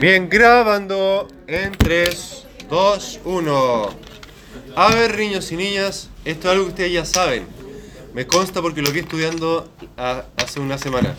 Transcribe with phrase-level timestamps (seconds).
[0.00, 3.90] Bien, grabando en 3, 2, 1.
[4.76, 7.46] A ver, niños y niñas, esto es algo que ustedes ya saben.
[8.14, 11.14] Me consta porque lo vi estudiando a- hace una semana.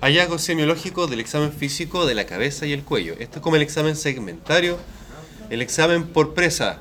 [0.00, 3.14] Hallazgo semiológico del examen físico de la cabeza y el cuello.
[3.18, 4.78] Esto es como el examen segmentario,
[5.50, 6.80] el examen por presa.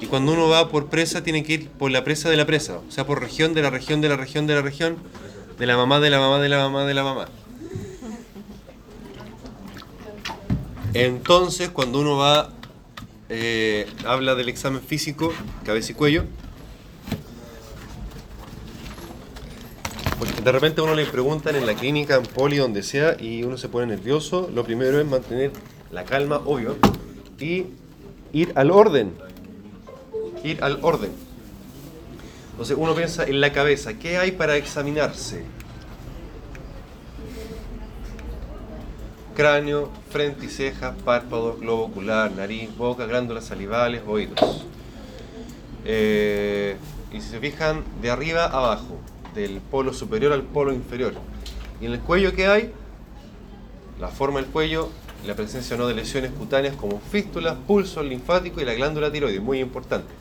[0.00, 2.78] Y cuando uno va por presa, tiene que ir por la presa de la presa.
[2.88, 4.96] O sea, por región de la región de la región de la región,
[5.58, 7.28] de la mamá de la mamá de la mamá de la mamá.
[10.94, 12.50] Entonces, cuando uno va,
[13.28, 15.32] eh, habla del examen físico,
[15.64, 16.24] cabeza y cuello,
[20.20, 23.58] porque de repente uno le preguntan en la clínica, en poli, donde sea, y uno
[23.58, 25.50] se pone nervioso, lo primero es mantener
[25.90, 26.76] la calma, obvio,
[27.40, 27.66] y
[28.32, 29.14] ir al orden.
[30.44, 31.10] Ir al orden.
[32.52, 35.42] Entonces uno piensa en la cabeza, ¿qué hay para examinarse?
[39.34, 44.64] Cráneo, frente y cejas, párpados, globo ocular, nariz, boca, glándulas salivales, oídos.
[45.84, 46.76] Eh,
[47.12, 48.98] y si se fijan, de arriba a abajo,
[49.34, 51.14] del polo superior al polo inferior.
[51.80, 52.72] Y en el cuello, ¿qué hay?
[54.00, 54.90] La forma del cuello,
[55.26, 59.42] la presencia o no de lesiones cutáneas como fístulas, pulso linfático y la glándula tiroides,
[59.42, 60.12] muy importante.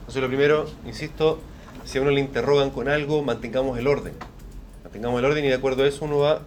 [0.00, 1.40] Entonces, lo primero, insisto,
[1.84, 4.14] si a uno le interrogan con algo, mantengamos el orden.
[4.82, 6.40] Mantengamos el orden y de acuerdo a eso uno va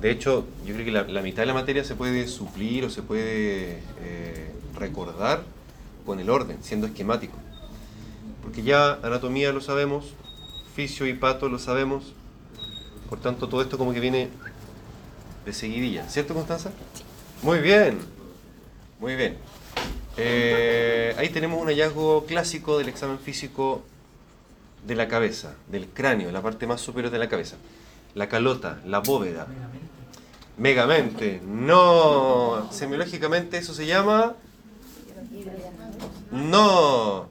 [0.00, 2.90] de hecho, yo creo que la, la mitad de la materia se puede suplir o
[2.90, 5.42] se puede eh, recordar
[6.06, 7.36] con el orden, siendo esquemático.
[8.42, 10.14] Porque ya anatomía lo sabemos,
[10.74, 12.14] fisio y pato lo sabemos,
[13.08, 14.30] por tanto todo esto como que viene
[15.44, 16.08] de seguidilla.
[16.08, 16.70] ¿Cierto, Constanza?
[17.42, 17.98] Muy bien,
[18.98, 19.36] muy bien.
[20.16, 23.82] Eh, ahí tenemos un hallazgo clásico del examen físico
[24.86, 27.56] de la cabeza, del cráneo, la parte más superior de la cabeza.
[28.14, 29.46] La calota, la bóveda.
[30.60, 31.40] Megamente.
[31.42, 32.68] No.
[32.70, 34.36] Semiológicamente eso se llama.
[36.30, 37.28] No.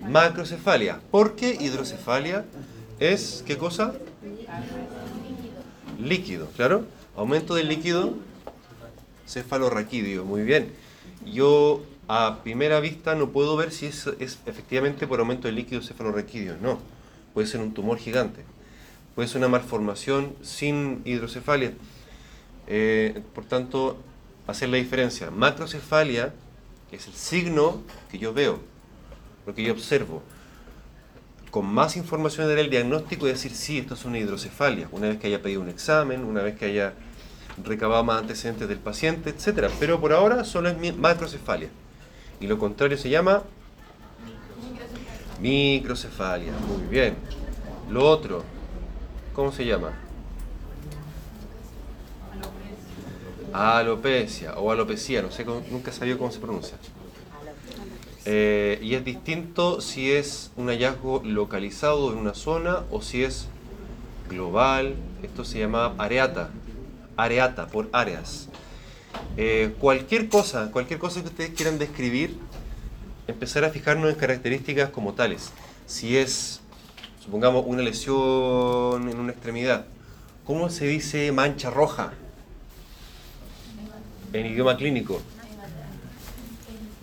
[0.00, 1.00] Macrocefalia.
[1.12, 2.44] Porque hidrocefalia
[2.98, 3.44] es.
[3.46, 3.94] ¿Qué cosa?
[6.00, 6.84] Líquido, claro.
[7.16, 8.14] Aumento del líquido
[9.28, 10.24] cefalorraquídeo.
[10.24, 10.72] Muy bien.
[11.24, 14.08] Yo a primera vista no puedo ver si es,
[14.46, 16.56] efectivamente por aumento del líquido cefalorraquídeo.
[16.60, 16.80] No.
[17.34, 18.42] Puede ser un tumor gigante.
[19.14, 21.74] Puede ser una malformación sin hidrocefalia.
[22.70, 23.96] Eh, por tanto,
[24.46, 25.30] hacer la diferencia.
[25.30, 26.34] Macrocefalia
[26.92, 28.60] es el signo que yo veo,
[29.46, 30.22] lo que yo observo.
[31.50, 35.18] Con más información del el diagnóstico y decir, sí, esto es una hidrocefalia, una vez
[35.18, 36.92] que haya pedido un examen, una vez que haya
[37.64, 39.70] recabado más antecedentes del paciente, etc.
[39.80, 41.70] Pero por ahora solo es macrocefalia.
[42.38, 43.44] Y lo contrario se llama
[45.40, 46.52] microcefalia.
[46.52, 47.16] Muy bien.
[47.88, 48.44] Lo otro,
[49.32, 50.07] ¿cómo se llama?
[53.52, 56.76] Alopecia o alopecia, no sé, nunca sabido cómo se pronuncia.
[58.24, 63.46] Eh, y es distinto si es un hallazgo localizado en una zona o si es
[64.28, 64.96] global.
[65.22, 66.50] Esto se llama areata,
[67.16, 68.48] areata por áreas.
[69.36, 72.36] Eh, cualquier cosa, cualquier cosa que ustedes quieran describir,
[73.26, 75.50] empezar a fijarnos en características como tales.
[75.86, 76.60] Si es,
[77.24, 79.86] supongamos, una lesión en una extremidad,
[80.44, 82.12] ¿cómo se dice mancha roja?
[84.32, 85.20] En idioma clínico.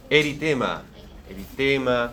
[0.09, 0.83] Eritema,
[1.29, 2.11] eritema,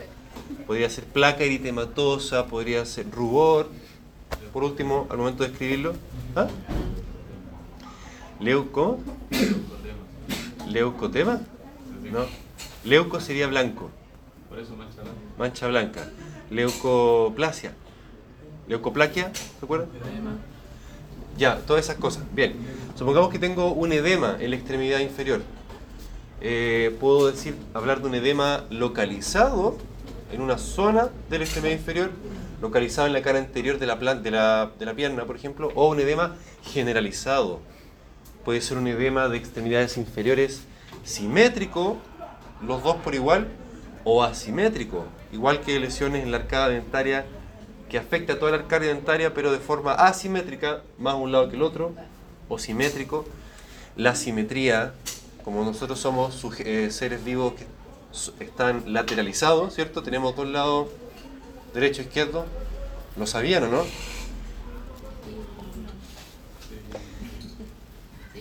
[0.67, 3.71] podría ser placa eritematosa, podría ser rubor.
[4.53, 5.95] Por último, al momento de escribirlo,
[6.37, 6.47] ¿ah?
[8.41, 8.99] Leuco,
[10.69, 11.41] leucotema,
[12.11, 12.25] no,
[12.85, 13.91] leuco sería blanco,
[14.49, 15.21] Por eso mancha blanca.
[15.39, 16.11] mancha blanca,
[16.51, 17.73] leucoplasia,
[18.69, 19.89] leucoplaquia, ¿se acuerdan?
[21.39, 22.25] Ya, todas esas cosas.
[22.35, 22.55] Bien,
[22.95, 25.43] supongamos que tengo un edema en la extremidad inferior.
[26.41, 29.77] Eh, puedo decir, hablar de un edema localizado
[30.33, 32.11] en una zona de la extremidad inferior,
[32.61, 36.37] localizado en la cara anterior de la, de la, pierna, por ejemplo, o un edema
[36.63, 37.61] generalizado.
[38.45, 40.63] Puede ser un edema de extremidades inferiores
[41.05, 41.99] simétrico,
[42.67, 43.49] los dos por igual,
[44.05, 47.25] o asimétrico, igual que lesiones en la arcada dentaria
[47.89, 51.57] que afecta a toda la arcaria dentaria, pero de forma asimétrica, más un lado que
[51.57, 51.93] el otro,
[52.53, 53.25] o simétrico.
[53.97, 54.93] La simetría,
[55.45, 60.03] como nosotros somos eh, seres vivos que están lateralizados, ¿cierto?
[60.03, 60.89] Tenemos dos lados,
[61.75, 62.47] derecho e izquierdo.
[63.17, 63.85] ¿Lo sabían o no?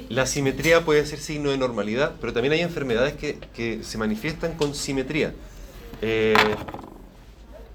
[0.10, 4.56] La simetría puede ser signo de normalidad, pero también hay enfermedades que, que se manifiestan
[4.56, 5.34] con simetría.
[6.02, 6.34] Eh,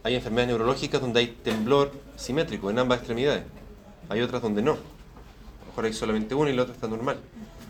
[0.03, 3.45] hay enfermedades neurológicas donde hay temblor simétrico en ambas extremidades.
[4.11, 4.96] Hay otras donde no.
[5.77, 7.19] Mejor hay solamente una y la otra está normal.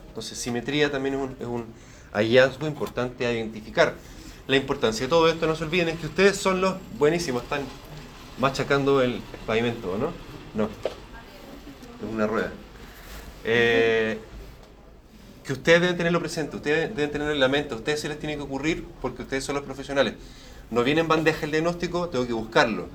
[0.07, 1.67] Entonces, simetría también es un,
[2.13, 3.95] hallazgo importante a identificar.
[4.47, 7.63] La importancia de todo esto, no se olviden, es que ustedes son los buenísimos, están
[8.39, 10.13] machacando el pavimento, ¿no?
[10.55, 12.53] No, es una rueda.
[13.43, 14.21] Eh,
[15.43, 18.37] que ustedes deben tenerlo presente, ustedes deben tenerlo en la mente, ustedes se les tiene
[18.37, 20.15] que ocurrir porque ustedes son los profesionales.
[20.71, 22.87] No viene en bandeja el diagnóstico, tengo que buscarlo.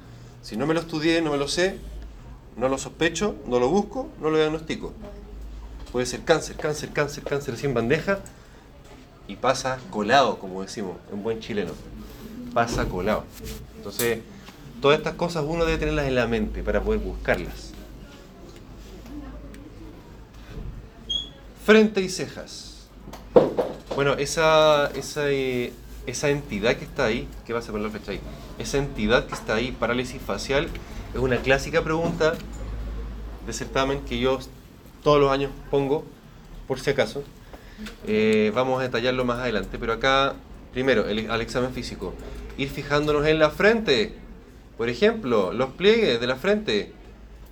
[0.42, 1.80] Si no me lo estudié, no me lo sé,
[2.58, 4.94] no lo sospecho, no lo busco, no lo diagnostico.
[5.92, 8.20] Puede ser cáncer, cáncer, cáncer, cáncer en bandeja
[9.28, 11.72] y pasa colado, como decimos en buen chileno.
[12.54, 13.24] Pasa colado.
[13.78, 14.20] Entonces,
[14.82, 17.72] todas estas cosas uno debe tenerlas en la mente para poder buscarlas.
[21.66, 22.88] Frente y cejas.
[23.96, 25.74] Bueno, esa, esa, eh,
[26.08, 28.22] esa entidad que está ahí, ¿qué pasa con la fecha ahí?
[28.58, 30.70] Esa entidad que está ahí, parálisis facial,
[31.14, 32.34] es una clásica pregunta
[33.46, 34.40] de certamen que yo
[35.04, 36.06] todos los años pongo,
[36.68, 37.24] por si acaso.
[38.08, 40.36] Eh, vamos a detallarlo más adelante, pero acá,
[40.72, 42.14] primero, el, al examen físico,
[42.58, 44.14] ir fijándonos en la frente.
[44.78, 46.94] Por ejemplo, los pliegues de la frente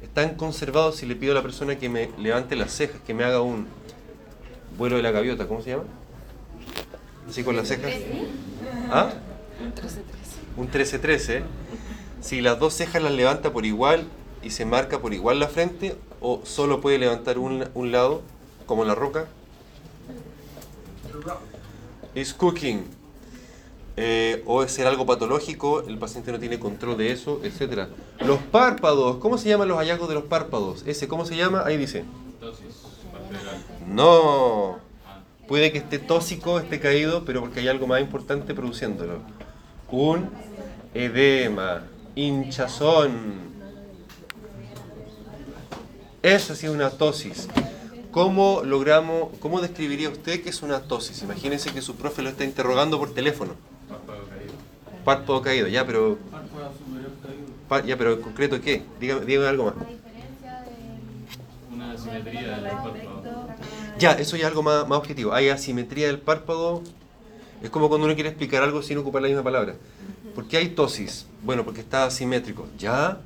[0.02, 3.24] están conservados si le pido a la persona que me levante las cejas, que me
[3.24, 3.68] haga un
[4.78, 5.84] vuelo de la gaviota, ¿cómo se llama?
[7.28, 7.94] Así con las cejas.
[8.90, 9.12] ¿Ah?
[10.58, 11.44] Un 13-13.
[12.22, 14.06] Si las dos cejas las levanta por igual
[14.44, 18.22] y se marca por igual la frente, o solo puede levantar un, un lado,
[18.66, 19.28] como la roca.
[22.16, 22.86] Is cooking.
[24.02, 27.90] Eh, o es ser algo patológico, el paciente no tiene control de eso, etc.
[28.22, 30.84] Los párpados, ¿cómo se llaman los hallazgos de los párpados?
[30.88, 31.64] Ese, ¿cómo se llama?
[31.66, 32.06] Ahí dice.
[33.88, 34.78] No.
[35.50, 39.20] Puede que esté tóxico, esté caído, pero porque hay algo más importante produciéndolo.
[39.92, 40.30] Un
[40.94, 41.84] edema,
[42.20, 43.50] hinchazón.
[46.22, 47.48] Eso sí es una tosis.
[48.12, 51.22] ¿Cómo logramos, cómo describiría usted que es una tosis?
[51.22, 53.54] Imagínense que su profe lo está interrogando por teléfono.
[53.88, 54.54] Párpado caído.
[55.06, 57.88] Párpado caído, ya, pero, Párpado superior caído.
[57.88, 58.84] ya, pero en concreto, ¿qué?
[59.00, 59.76] Dígame, dígame algo más.
[59.76, 63.48] La diferencia de Una asimetría del párpado.
[64.00, 65.34] Ya, eso ya es algo más, más objetivo.
[65.34, 66.82] Hay asimetría del párpado.
[67.62, 69.76] Es como cuando uno quiere explicar algo sin ocupar la misma palabra.
[70.36, 71.26] ¿Por qué hay tosis?
[71.44, 72.68] Bueno, porque está asimétrico.
[72.78, 73.20] ¿Ya?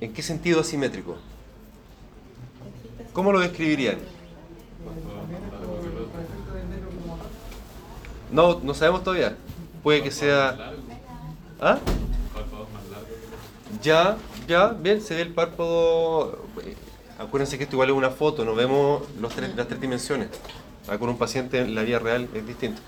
[0.00, 1.16] ¿En qué sentido asimétrico?
[3.12, 3.98] ¿Cómo lo describirían?
[8.30, 9.36] No, no sabemos todavía.
[9.82, 10.72] Puede que sea...
[11.60, 11.78] ¿Ah?
[13.82, 14.16] Ya,
[14.48, 16.44] ya, bien, se ve el párpado.
[17.18, 20.28] Acuérdense que esto igual es una foto, no vemos los tres- las tres dimensiones.
[20.88, 22.80] Ah, Con un paciente en la vida real es distinto.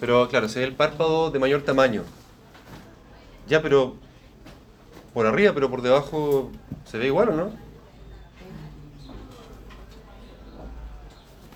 [0.00, 2.04] Pero claro, se ve el párpado de mayor tamaño.
[3.48, 3.96] Ya, pero
[5.14, 6.50] por arriba, pero por debajo
[6.84, 7.50] se ve igual o no?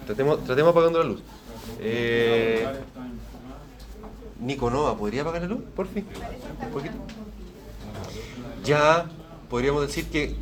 [0.06, 1.22] Tratemos, tratemos apagando la luz.
[1.78, 2.66] Eh,
[4.40, 5.62] Nico Nova, ¿podría apagar la luz?
[5.76, 6.04] Por fin.
[8.64, 9.06] Ya
[9.48, 10.34] podríamos decir que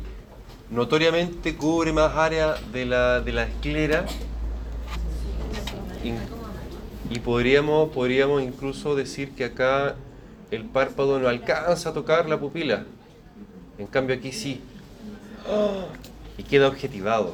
[0.69, 4.05] notoriamente cubre más área de la, de la esclera
[7.11, 9.95] y podríamos, podríamos incluso decir que acá
[10.49, 12.85] el párpado no alcanza a tocar la pupila.
[13.77, 14.61] En cambio aquí sí.
[16.37, 17.33] Y queda objetivado.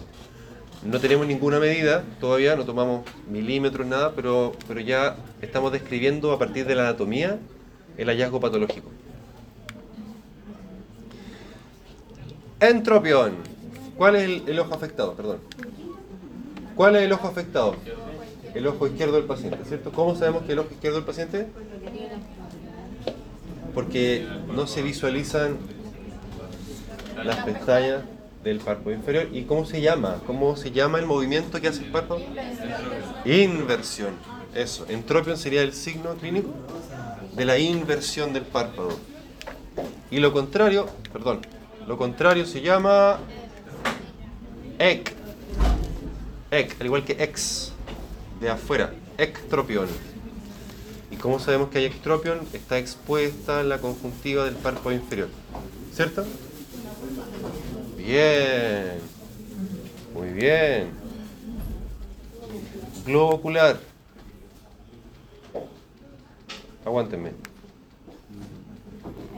[0.84, 6.40] No tenemos ninguna medida, todavía no tomamos milímetros, nada, pero, pero ya estamos describiendo a
[6.40, 7.38] partir de la anatomía
[7.98, 8.90] el hallazgo patológico.
[12.60, 13.36] Entropión.
[13.96, 15.14] ¿Cuál es el, el ojo afectado?
[15.14, 15.38] Perdón.
[16.76, 17.76] ¿Cuál es el ojo afectado?
[18.54, 19.92] El ojo izquierdo del paciente, ¿cierto?
[19.92, 21.48] ¿Cómo sabemos que el ojo izquierdo del paciente?
[23.74, 25.58] Porque no se visualizan
[27.24, 28.02] las pestañas
[28.44, 29.28] del párpado inferior.
[29.32, 30.22] ¿Y cómo se llama?
[30.26, 32.22] ¿Cómo se llama el movimiento que hace el párpado?
[33.26, 34.14] Inversión.
[34.56, 34.86] Eso.
[34.90, 36.50] Entropión sería el signo clínico
[37.36, 38.98] de la inversión del párpado.
[40.10, 41.42] Y lo contrario, perdón,
[41.88, 43.20] lo contrario se llama
[44.80, 45.14] ec.
[46.50, 47.74] Ec, al igual que ex,
[48.40, 49.88] de afuera, ectropión.
[51.10, 52.42] ¿Y cómo sabemos que hay ectropión?
[52.54, 55.30] Está expuesta la conjuntiva del párpado inferior.
[55.94, 56.26] ¿Cierto?
[57.98, 59.00] Bien.
[60.14, 60.90] Muy bien.
[63.06, 63.80] Globo ocular.
[66.86, 67.32] Aguántenme.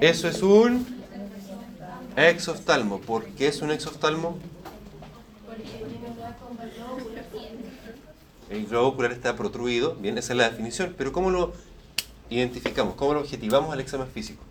[0.02, 0.86] Eso es un
[2.16, 3.00] exoftalmo.
[3.00, 4.38] ¿Por qué es un exoftalmo?
[8.50, 11.54] El globo ocular está protruido, bien, esa es la definición, pero ¿cómo lo
[12.32, 12.96] identificamos?
[12.96, 14.44] ¿Cómo lo objetivamos al examen físico?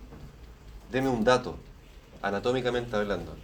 [0.93, 1.57] Deme un dato,
[2.23, 3.35] anatómicamente hablando.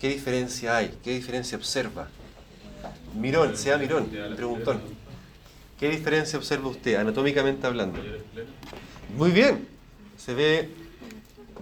[0.00, 0.96] ¿Qué diferencia hay?
[1.02, 2.08] ¿Qué diferencia observa?
[3.14, 4.80] Mirón, sea Mirón, preguntón.
[5.80, 7.98] ¿Qué diferencia observa usted anatómicamente hablando?
[9.16, 9.66] Muy bien.
[10.16, 10.70] Se ve,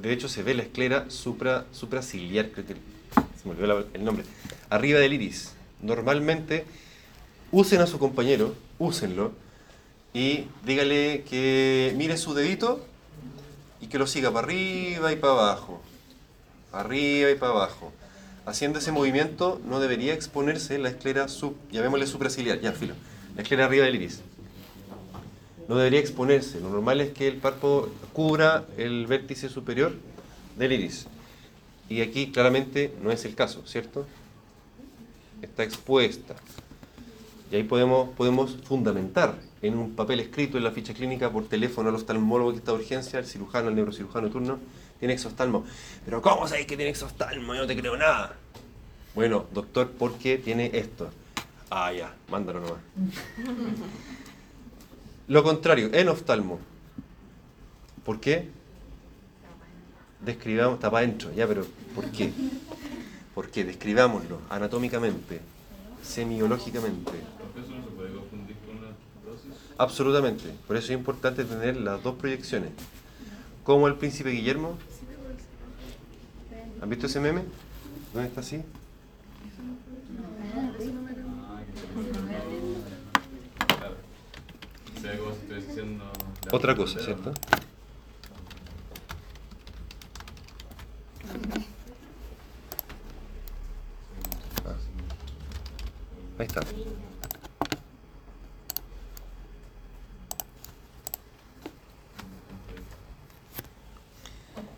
[0.00, 4.24] de hecho se ve la esclera supra, supraciliar, creo que se me olvidó el nombre,
[4.68, 5.54] arriba del iris.
[5.80, 6.64] Normalmente
[7.54, 9.32] usen a su compañero, úsenlo,
[10.12, 12.84] y dígale que mire su dedito
[13.80, 15.80] y que lo siga para arriba y para abajo.
[16.72, 17.92] Arriba y para abajo.
[18.44, 22.94] Haciendo ese movimiento no debería exponerse la esclera sub, llamémosle supraciliar, ya filo,
[23.36, 24.20] la esclera arriba del iris
[25.68, 26.60] no debería exponerse.
[26.60, 29.94] Lo normal es que el párpado cubra el vértice superior
[30.58, 31.06] del iris.
[31.88, 34.06] Y aquí claramente no es el caso, ¿cierto?
[35.42, 36.34] Está expuesta.
[37.54, 41.88] Y ahí podemos, podemos fundamentar en un papel escrito en la ficha clínica por teléfono
[41.88, 44.58] al oftalmólogo que está de urgencia, al cirujano, al neurocirujano de turno,
[44.98, 45.64] tiene exoftalmo.
[46.04, 47.54] Pero ¿cómo sabéis que tiene exoftalmo?
[47.54, 48.34] Yo no te creo nada.
[49.14, 51.10] Bueno, doctor, ¿por qué tiene esto?
[51.70, 52.80] Ah, ya, mándalo nomás.
[55.28, 56.58] Lo contrario, en oftalmo.
[58.04, 58.48] ¿Por qué?
[60.18, 62.32] Describamos, está para adentro, ya, pero ¿por qué?
[63.32, 63.64] ¿Por qué?
[63.64, 65.40] Describámoslo anatómicamente,
[66.02, 67.12] semiológicamente.
[67.56, 68.88] Eso no se puede confundir con una
[69.24, 69.54] dosis.
[69.78, 70.54] Absolutamente.
[70.66, 72.70] Por eso es importante tener las dos proyecciones.
[73.64, 74.78] Como el príncipe Guillermo.
[76.80, 77.42] ¿Han visto ese meme?
[78.12, 78.62] ¿Dónde está así?
[86.52, 87.32] Otra cosa, ¿cierto?
[94.64, 94.76] Ah.
[96.38, 96.60] Ahí está.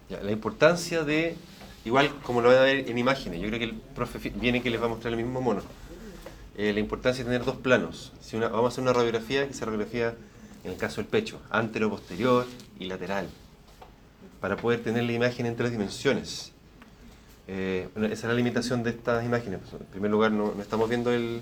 [0.08, 1.36] Ya, la importancia de,
[1.84, 4.70] igual como lo van a ver en imágenes, yo creo que el profe viene que
[4.70, 5.62] les va a mostrar el mismo mono.
[6.56, 8.12] Eh, la importancia de tener dos planos.
[8.20, 10.14] Si una- vamos a hacer una radiografía, que sea radiografía,
[10.64, 12.46] en el caso del pecho, antero, posterior
[12.78, 13.28] y lateral,
[14.40, 16.52] para poder tener la imagen en tres dimensiones.
[17.48, 19.60] Eh, bueno, esa es la limitación de estas imágenes.
[19.68, 21.40] Pues, En primer lugar, no, estamos viendo el-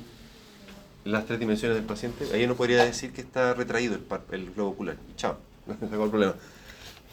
[1.05, 2.27] las tres dimensiones del paciente.
[2.33, 4.97] Ahí uno podría decir que está retraído el, par- el globo ocular.
[5.17, 6.35] Chao, no se el problema.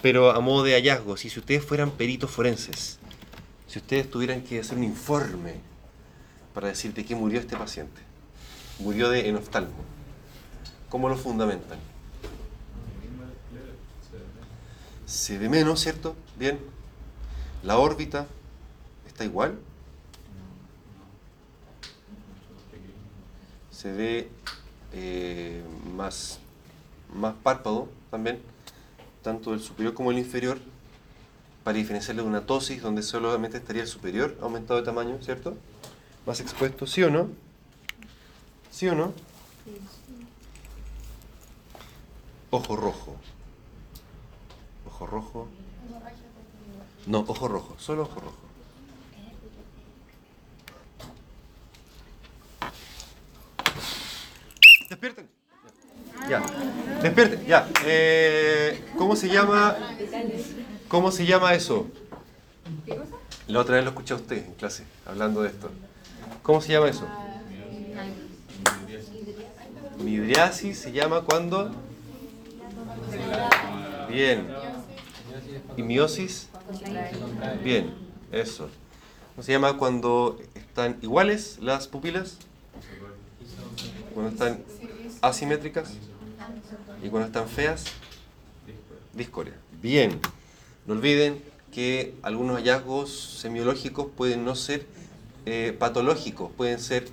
[0.02, 3.00] Pero a modo de hallazgo, si ustedes fueran peritos forenses,
[3.68, 5.56] si ustedes tuvieran que hacer un informe
[6.54, 8.02] para decir de qué murió este paciente,
[8.80, 9.84] murió de enoftalmo,
[10.90, 11.80] ¿cómo lo fundamentan?
[15.06, 16.16] Se ve menos, ¿cierto?
[16.40, 16.58] Bien.
[17.64, 18.28] La órbita
[19.06, 19.60] está igual.
[23.72, 24.30] Se ve
[24.94, 25.62] eh,
[25.96, 26.40] más,
[27.14, 28.42] más párpado también,
[29.22, 30.60] tanto el superior como el inferior,
[31.64, 35.56] para diferenciarle de una tosis donde solamente estaría el superior aumentado de tamaño, ¿cierto?
[36.26, 37.30] Más expuesto, ¿sí o no?
[38.72, 39.14] ¿Sí o no?
[42.50, 43.16] Ojo rojo.
[44.88, 45.48] Ojo rojo.
[47.06, 48.38] No, ojo rojo, solo ojo rojo.
[54.90, 55.41] Despierten.
[56.30, 56.42] Ya,
[57.02, 57.68] despierten, ya.
[57.86, 59.76] Eh, ¿Cómo se llama?
[60.88, 61.88] ¿Cómo se llama eso?
[63.48, 65.70] La otra vez lo escuché a usted en clase, hablando de esto.
[66.44, 67.08] ¿Cómo se llama eso?
[70.00, 71.72] Midriasis se llama cuando.
[74.10, 74.48] Bien.
[75.78, 76.50] ¿Y miosis?
[77.64, 77.94] Bien,
[78.32, 78.70] eso.
[79.36, 82.38] ¿Cómo se llama cuando están iguales las pupilas?
[84.14, 84.64] Cuando están
[85.22, 85.94] asimétricas
[87.04, 87.86] y cuando están feas,
[89.14, 89.54] discoria.
[89.82, 90.20] Bien.
[90.86, 91.42] No olviden
[91.72, 94.86] que algunos hallazgos semiológicos pueden no ser
[95.46, 97.08] eh, patológicos, pueden ser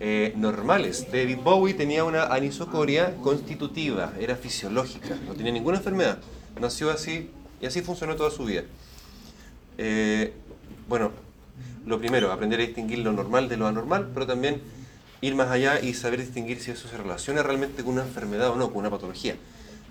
[0.00, 1.06] eh, normales.
[1.10, 6.18] David Bowie tenía una anisocoria constitutiva, era fisiológica, no tenía ninguna enfermedad.
[6.60, 8.64] Nació así y así funcionó toda su vida.
[9.78, 10.32] Eh,
[10.88, 11.12] bueno,
[11.86, 14.60] lo primero, aprender a distinguir lo normal de lo anormal, pero también
[15.22, 18.56] ir más allá y saber distinguir si eso se relaciona realmente con una enfermedad o
[18.56, 19.36] no, con una patología.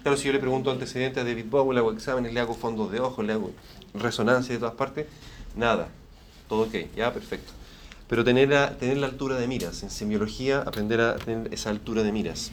[0.01, 2.91] Claro, si yo le pregunto antecedentes a David Bowie, le hago exámenes, le hago fondos
[2.91, 3.51] de ojos, le hago
[3.93, 5.07] resonancia de todas partes,
[5.55, 5.89] nada,
[6.47, 7.51] todo ok, ya perfecto.
[8.07, 12.01] Pero tener, a- tener la altura de miras, en semiología aprender a tener esa altura
[12.01, 12.51] de miras.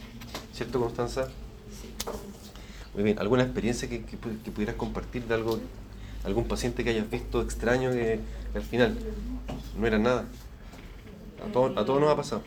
[0.53, 1.29] ¿Cierto, Constanza?
[2.93, 5.59] Muy bien, ¿alguna experiencia que, que pu- que pudieras compartir de algo,
[6.25, 8.19] algún paciente que hayas visto extraño que,
[8.51, 8.97] que al final
[9.79, 10.25] no era nada?
[11.47, 12.41] A todos todos nos ha pasado.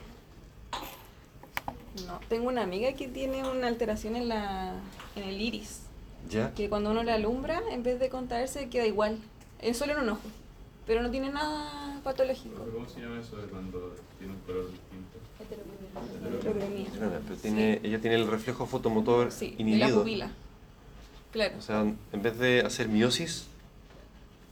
[2.06, 4.74] No, tengo una amiga que tiene una alteración en, la,
[5.16, 5.80] en el iris,
[6.28, 6.54] ¿Ya?
[6.54, 9.18] que cuando uno la alumbra, en vez de contraerse, queda igual.
[9.60, 10.20] Es solo en un ojo,
[10.86, 12.64] pero no tiene nada patológico.
[12.72, 15.18] ¿Cómo se llama eso de cuando tiene un color distinto?
[16.42, 16.86] Tenía.
[17.26, 19.98] Pero tiene, ella tiene el reflejo fotomotor Sí, de la inhibido.
[19.98, 20.30] pupila.
[21.32, 21.80] Claro, O sea,
[22.12, 23.46] en vez de hacer miosis,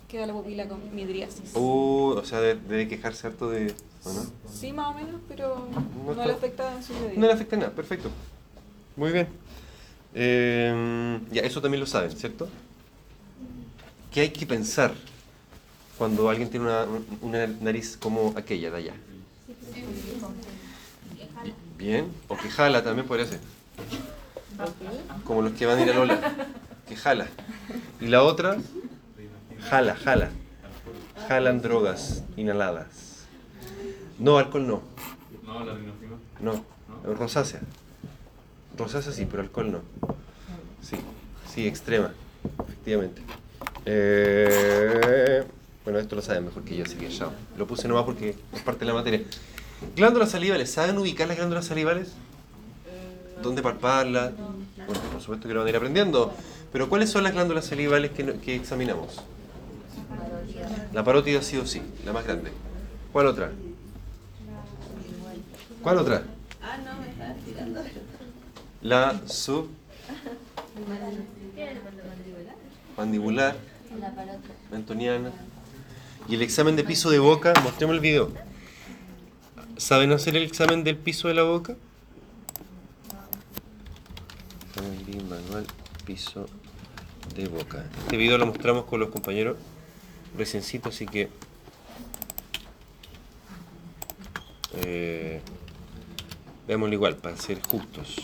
[0.08, 1.52] queda la pupila con midriasis.
[1.54, 3.74] uh, o sea, de- debe quejarse harto de...
[4.08, 4.22] ¿o no?
[4.52, 5.68] Sí, más o menos, pero
[6.04, 7.26] No no, le afecta en su No medida.
[7.26, 8.10] le afecta nada, perfecto.
[8.96, 9.28] Muy bien.
[10.14, 12.48] Eh, ya, eso también lo saben, ¿cierto?
[14.12, 14.92] ¿Qué hay que pensar
[15.98, 16.86] cuando alguien tiene una,
[17.20, 18.94] una nariz como aquella de allá?
[21.76, 23.38] Bien, o que jala también podría ser.
[25.24, 26.18] Como los que van a ir a Lola,
[26.88, 27.28] que jala.
[28.00, 28.56] Y la otra,
[29.70, 30.30] jala, jala.
[31.28, 32.86] Jalan drogas inhaladas.
[34.18, 34.82] No, alcohol no.
[35.44, 36.16] No, la rinofima.
[36.40, 36.64] No,
[37.14, 37.60] rosácea.
[38.76, 39.80] Rosácea sí, pero alcohol no.
[40.82, 40.96] Sí,
[41.52, 42.12] sí, extrema,
[42.66, 43.22] efectivamente.
[43.84, 45.44] Eh,
[45.84, 47.30] bueno, esto lo saben mejor que yo, así que ya.
[47.56, 49.22] Lo puse nomás porque es parte de la materia.
[49.96, 52.12] Glándulas salivales, ¿saben ubicar las glándulas salivales?
[53.42, 54.32] ¿Dónde palparlas?
[54.76, 56.32] Bueno, por supuesto que lo van a ir aprendiendo.
[56.72, 59.22] Pero ¿cuáles son las glándulas salivales que, que examinamos?
[60.92, 62.50] La parótida sí o sí, la más grande.
[63.12, 63.52] ¿Cuál otra?
[65.82, 66.24] ¿Cuál otra?
[66.62, 67.82] Ah, no, me estás tirando.
[68.82, 69.68] La sub
[72.96, 73.56] mandibular,
[74.70, 75.32] mentoniana.
[76.28, 78.30] Y el examen de piso de boca, mostremos el video.
[79.76, 81.76] ¿Saben hacer el examen del piso de la boca?
[85.06, 85.66] Bimanual,
[86.04, 86.46] piso
[87.34, 87.84] de boca.
[88.04, 89.56] Este video lo mostramos con los compañeros
[90.36, 91.30] reciencito, así que
[94.74, 95.40] eh,
[96.68, 98.16] veámoslo igual para ser justos.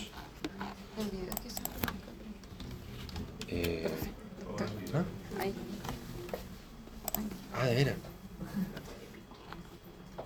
[3.48, 3.88] Eh,
[4.92, 5.04] ¿ah?
[7.54, 7.96] Ah, de veras.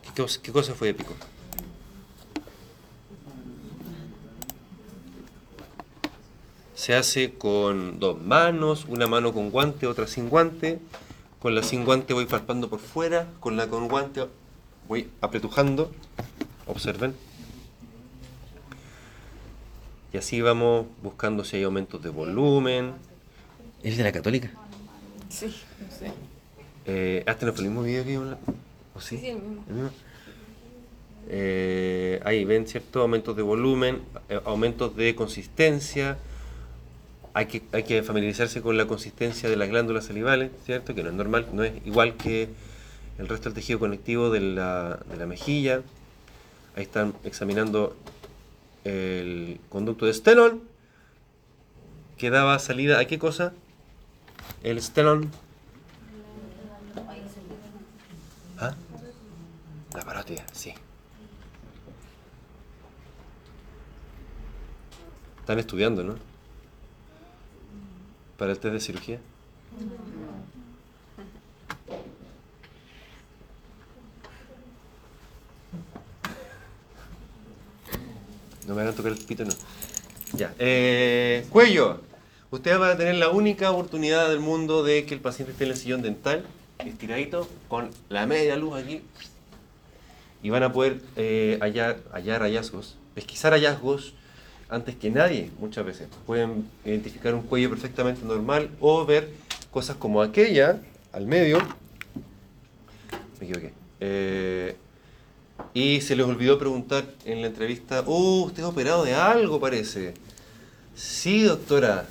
[0.02, 1.14] ¿Qué cosa, qué cosa fue épico?
[6.74, 10.80] Se hace con dos manos, una mano con guante, otra sin guante.
[11.38, 14.26] Con la sin guante voy palpando por fuera, con la con guante
[14.88, 15.92] voy apretujando.
[16.66, 17.27] Observen.
[20.12, 22.92] Y así vamos buscando si hay aumentos de volumen.
[23.82, 24.50] ¿Es de la católica?
[25.28, 26.12] Sí, no sé.
[26.86, 28.22] Eh, ¿Hasta no fue el mismo video que yo?
[28.94, 29.16] ¿O sí?
[29.16, 29.64] Sí, sí, el mismo.
[29.68, 29.90] ¿El mismo?
[31.28, 33.02] Eh, ahí ven, ¿cierto?
[33.02, 36.16] Aumentos de volumen, eh, aumentos de consistencia.
[37.34, 40.94] Hay que, hay que familiarizarse con la consistencia de las glándulas salivales, ¿cierto?
[40.94, 42.48] Que no es normal, no es igual que
[43.18, 45.82] el resto del tejido conectivo de la, de la mejilla.
[46.74, 47.94] Ahí están examinando
[48.84, 50.62] el conducto de Stellon,
[52.16, 53.52] que daba salida a qué cosa?
[54.62, 55.30] El Stellon.
[58.58, 58.74] ¿Ah?
[59.94, 60.74] La parótida, sí.
[65.40, 66.16] Están estudiando, ¿no?
[68.36, 69.20] Para el test de cirugía.
[78.78, 79.50] Me hagan tocar el pito, no.
[80.36, 80.54] Ya.
[80.58, 82.00] Eh, cuello.
[82.50, 85.70] Ustedes van a tener la única oportunidad del mundo de que el paciente esté en
[85.72, 86.44] el sillón dental,
[86.78, 89.02] estiradito, con la media luz aquí.
[90.42, 94.14] Y van a poder eh, hallar, hallar hallazgos, pesquisar hallazgos
[94.68, 96.08] antes que nadie, muchas veces.
[96.24, 99.30] Pueden identificar un cuello perfectamente normal o ver
[99.72, 100.80] cosas como aquella,
[101.12, 101.58] al medio.
[103.40, 103.72] Me equivoqué.
[104.00, 104.76] Eh,
[105.74, 110.14] y se les olvidó preguntar en la entrevista, oh, usted ha operado de algo, parece.
[110.94, 112.06] Sí, doctora.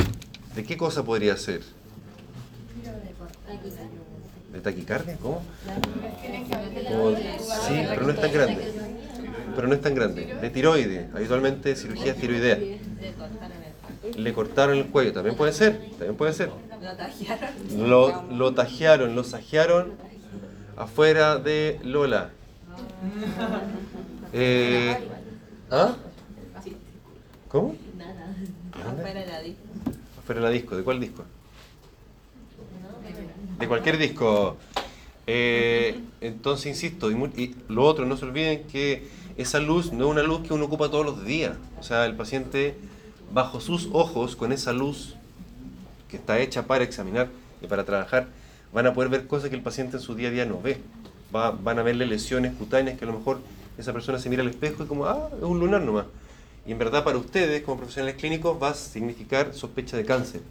[0.56, 1.62] ¿De qué cosa podría ser?
[4.52, 5.18] ¿De taquicardia?
[5.18, 5.42] ¿Cómo?
[7.68, 8.74] Sí, pero no es tan grande.
[9.56, 10.36] Pero no es tan grande.
[10.42, 12.60] De tiroides, habitualmente cirugía tiroidea.
[14.16, 16.50] Le cortaron el cuello, también puede ser, también puede ser.
[17.78, 19.94] Lo, lo tajearon, lo sajearon
[20.78, 22.32] afuera de Lola.
[24.34, 24.98] Eh,
[25.72, 25.96] ¿Ah?
[27.50, 27.76] ¿Cómo?
[28.84, 29.02] ¿Dónde?
[29.02, 31.24] Afuera de la disco, ¿de cuál disco?
[33.60, 34.58] De cualquier disco.
[35.26, 40.12] Eh, entonces, insisto, y, y lo otro, no se olviden que esa luz no es
[40.12, 41.58] una luz que uno ocupa todos los días.
[41.80, 42.76] O sea, el paciente,
[43.32, 45.16] bajo sus ojos, con esa luz
[46.10, 47.30] que está hecha para examinar
[47.62, 48.28] y para trabajar,
[48.74, 50.80] van a poder ver cosas que el paciente en su día a día no ve.
[51.36, 53.40] Va- van a verle lesiones cutáneas que a lo mejor
[53.78, 56.06] esa persona se mira al espejo y como, ah, es un lunar nomás.
[56.66, 60.42] Y en verdad para ustedes, como profesionales clínicos, va a significar sospecha de cáncer,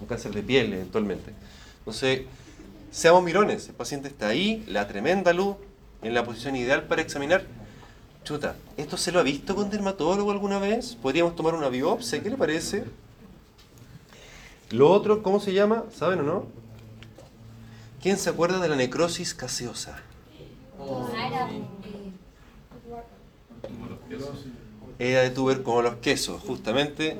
[0.00, 1.32] un cáncer de piel eventualmente.
[1.78, 2.22] Entonces,
[2.92, 5.56] seamos mirones, el paciente está ahí, la tremenda luz,
[6.02, 7.44] en la posición ideal para examinar.
[8.24, 10.94] Chuta, ¿esto se lo ha visto con dermatólogo alguna vez?
[10.96, 12.22] ¿Podríamos tomar una biopsia?
[12.22, 12.84] ¿Qué le parece?
[14.70, 15.84] Lo otro, ¿cómo se llama?
[15.96, 16.46] ¿Saben o no?
[18.02, 19.98] ¿Quién se acuerda de la necrosis caseosa?
[20.84, 21.48] Era,
[23.62, 24.44] Como los quesos.
[24.98, 27.16] Era de tuber como los quesos, justamente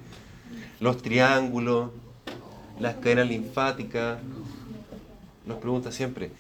[0.80, 1.92] Los triángulos,
[2.80, 4.20] las cadenas linfáticas,
[5.46, 6.32] nos pregunta siempre.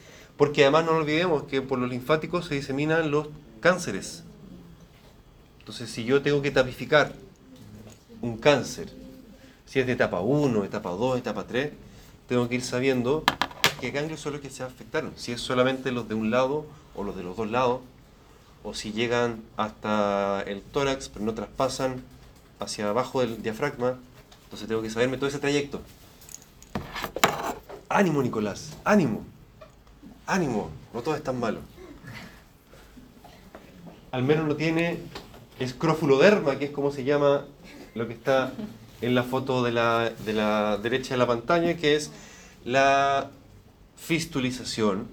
[0.43, 3.29] Porque además no olvidemos que por los linfáticos se diseminan los
[3.61, 4.25] cánceres.
[5.59, 7.13] Entonces, si yo tengo que tapificar
[8.21, 8.91] un cáncer,
[9.65, 11.71] si es de etapa 1, etapa 2, etapa 3,
[12.27, 13.23] tengo que ir sabiendo
[13.79, 15.13] qué ganglios son los que se afectaron.
[15.15, 17.79] Si es solamente los de un lado o los de los dos lados,
[18.63, 22.03] o si llegan hasta el tórax pero no traspasan
[22.59, 23.97] hacia abajo del diafragma,
[24.43, 25.79] entonces tengo que saberme todo ese trayecto.
[27.87, 29.25] Ánimo, Nicolás, ánimo,
[30.25, 31.59] ánimo, no todo es tan malo.
[34.11, 34.99] Al menos no tiene
[35.59, 37.45] escrofuloderma, que es como se llama
[37.95, 38.53] lo que está
[39.01, 42.11] en la foto de la, de la derecha de la pantalla, que es
[42.63, 43.29] la
[43.97, 45.07] fistulización.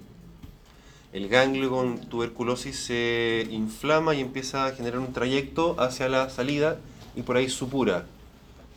[1.13, 6.77] El ganglio con tuberculosis se inflama y empieza a generar un trayecto hacia la salida
[7.15, 8.05] y por ahí supura.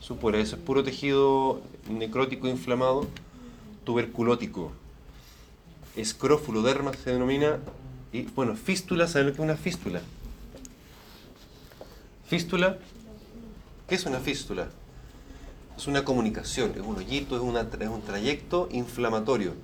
[0.01, 3.07] Supura, eso es puro tejido necrótico inflamado,
[3.85, 4.73] tuberculótico.
[5.97, 7.59] Escrofuloderma se denomina.
[8.13, 10.01] Y bueno, fístula, ¿saben lo que es una fístula?
[12.27, 12.79] Fístula,
[13.89, 14.69] ¿qué es una fístula?
[15.77, 19.55] Es una comunicación, es un hoyito, es, una, es un trayecto inflamatorio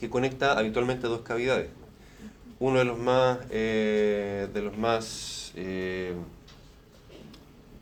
[0.00, 1.68] que conecta habitualmente dos cavidades.
[2.60, 6.14] Uno de los más, eh, de los más eh,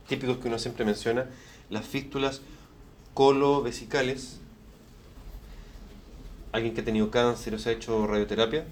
[0.08, 1.26] típicos que uno siempre menciona,
[1.70, 2.40] las fístulas
[3.14, 4.40] colovesicales.
[6.56, 8.64] Alguien que ha tenido cáncer o se ha hecho radioterapia,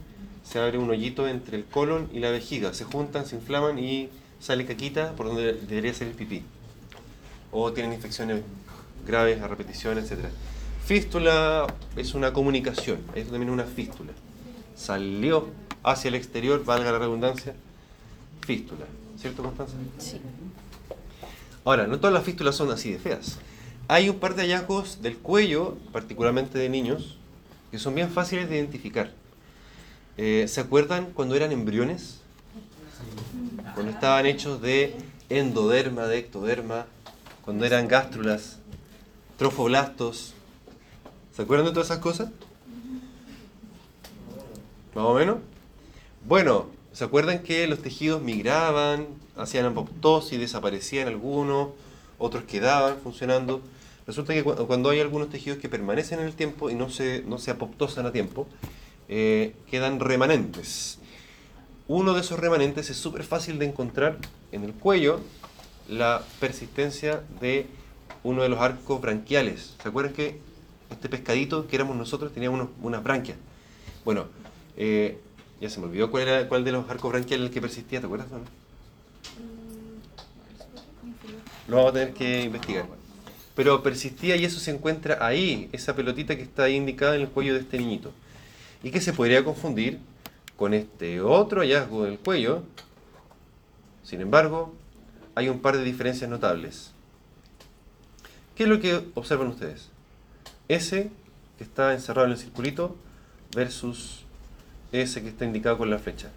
[0.42, 4.08] se abre un hoyito entre el colon y la vejiga, se juntan, se inflaman y
[4.40, 6.42] sale caquita por donde debería ser el pipí.
[7.52, 8.40] O tienen infecciones
[9.06, 10.12] graves a repetición, etc.
[10.86, 14.12] Fístula es una comunicación, eso también es una fístula.
[14.74, 15.48] Salió
[15.82, 17.54] hacia el exterior, valga la redundancia,
[18.46, 18.86] fístula.
[19.18, 19.74] ¿Cierto, Constanza?
[19.98, 20.22] Sí.
[21.66, 23.40] Ahora, no todas las fístulas son así de feas.
[23.88, 27.18] Hay un par de hallazgos del cuello, particularmente de niños,
[27.74, 29.10] que son bien fáciles de identificar.
[30.16, 32.20] Eh, ¿Se acuerdan cuando eran embriones?
[33.74, 34.94] Cuando estaban hechos de
[35.28, 36.86] endoderma, de ectoderma,
[37.44, 38.58] cuando eran gástrulas,
[39.38, 40.34] trofoblastos.
[41.34, 42.28] ¿Se acuerdan de todas esas cosas?
[44.94, 45.38] ¿Más o menos?
[46.28, 51.70] Bueno, ¿se acuerdan que los tejidos migraban, hacían apoptosis, desaparecían algunos,
[52.18, 53.62] otros quedaban funcionando?
[54.06, 57.22] Resulta que cu- cuando hay algunos tejidos que permanecen en el tiempo y no se,
[57.26, 58.46] no se apoptosan a tiempo,
[59.08, 60.98] eh, quedan remanentes.
[61.88, 64.18] Uno de esos remanentes es súper fácil de encontrar
[64.52, 65.20] en el cuello,
[65.88, 67.66] la persistencia de
[68.22, 69.74] uno de los arcos branquiales.
[69.82, 70.38] ¿Se acuerdan que
[70.90, 73.36] este pescadito que éramos nosotros tenía unos, unas branquias?
[74.04, 74.26] Bueno,
[74.76, 75.18] eh,
[75.60, 78.06] ya se me olvidó cuál era cuál de los arcos branquiales el que persistía, ¿te
[78.06, 78.30] acuerdas?
[78.30, 78.44] Dana?
[81.68, 82.86] Lo vamos a tener que investigar.
[83.54, 87.28] Pero persistía y eso se encuentra ahí, esa pelotita que está ahí indicada en el
[87.28, 88.12] cuello de este niñito.
[88.82, 90.00] Y que se podría confundir
[90.56, 92.62] con este otro hallazgo del cuello.
[94.02, 94.74] Sin embargo,
[95.34, 96.92] hay un par de diferencias notables.
[98.56, 99.88] ¿Qué es lo que observan ustedes?
[100.68, 101.10] Ese
[101.58, 102.96] que está encerrado en el circulito
[103.54, 104.24] versus
[104.92, 106.30] ese que está indicado con la flecha.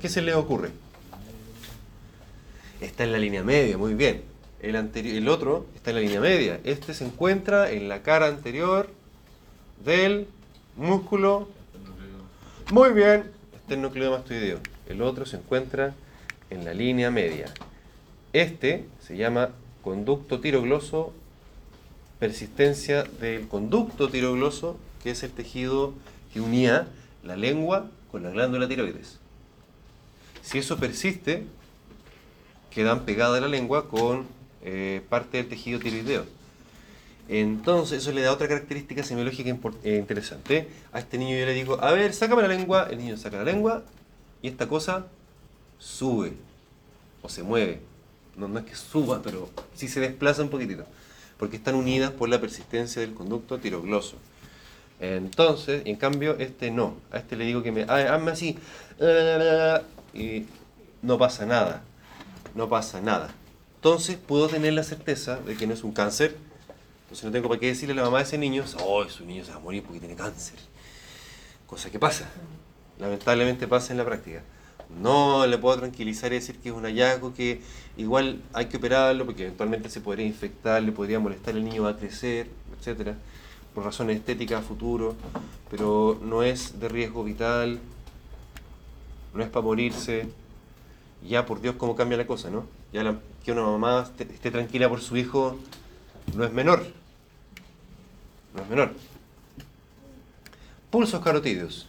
[0.00, 0.70] ¿Qué se les ocurre?
[2.80, 4.31] Está en la línea media, muy bien.
[4.62, 6.60] El, anterior, el otro está en la línea media.
[6.64, 8.88] Este se encuentra en la cara anterior
[9.84, 10.28] del
[10.76, 11.48] músculo.
[12.70, 13.24] Muy bien.
[13.56, 14.60] Esternocleidomastoideo.
[14.88, 15.94] El otro se encuentra
[16.50, 17.46] en la línea media.
[18.32, 19.50] Este se llama
[19.82, 21.12] conducto tirogloso,
[22.18, 25.92] persistencia del conducto tirogloso, que es el tejido
[26.32, 26.86] que unía
[27.24, 29.18] la lengua con la glándula tiroides.
[30.42, 31.44] Si eso persiste,
[32.70, 34.26] quedan pegadas la lengua con
[34.64, 36.24] eh, parte del tejido tiroideo.
[37.28, 40.68] Entonces, eso le da otra característica semiológica eh, interesante.
[40.92, 42.88] A este niño yo le digo, a ver, sácame la lengua.
[42.90, 43.84] El niño saca la lengua
[44.42, 45.06] y esta cosa
[45.78, 46.34] sube
[47.22, 47.80] o se mueve.
[48.36, 50.84] No, no es que suba, pero sí se desplaza un poquitito.
[51.38, 54.16] Porque están unidas por la persistencia del conducto tirogloso.
[55.00, 56.94] Entonces, en cambio, este no.
[57.10, 58.58] A este le digo que me ah, hazme así.
[60.14, 60.44] Y
[61.02, 61.82] no pasa nada.
[62.54, 63.34] No pasa nada.
[63.82, 66.36] Entonces, puedo tener la certeza de que no es un cáncer.
[67.02, 69.44] Entonces, no tengo para qué decirle a la mamá de ese niño, oh, su niño
[69.44, 70.56] se va a morir porque tiene cáncer.
[71.66, 72.30] Cosa que pasa.
[73.00, 74.44] Lamentablemente pasa en la práctica.
[75.00, 77.60] No le puedo tranquilizar y decir que es un hallazgo que
[77.96, 81.90] igual hay que operarlo porque eventualmente se podría infectar, le podría molestar, el niño va
[81.90, 82.46] a crecer,
[82.78, 83.16] etcétera,
[83.74, 85.16] por razones estéticas futuro,
[85.72, 87.80] pero no es de riesgo vital,
[89.34, 90.28] no es para morirse.
[91.28, 92.80] Ya por Dios cómo cambia la cosa, ¿no?
[92.92, 95.58] Que una mamá esté, tranquila por su hijo
[96.34, 96.86] no es menor.
[98.54, 98.92] No es menor.
[100.90, 101.88] Pulsos carotídeos.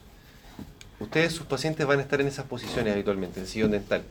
[0.99, 4.03] Ustedes, sus pacientes, van a estar en esas posiciones habitualmente, en sillón dental.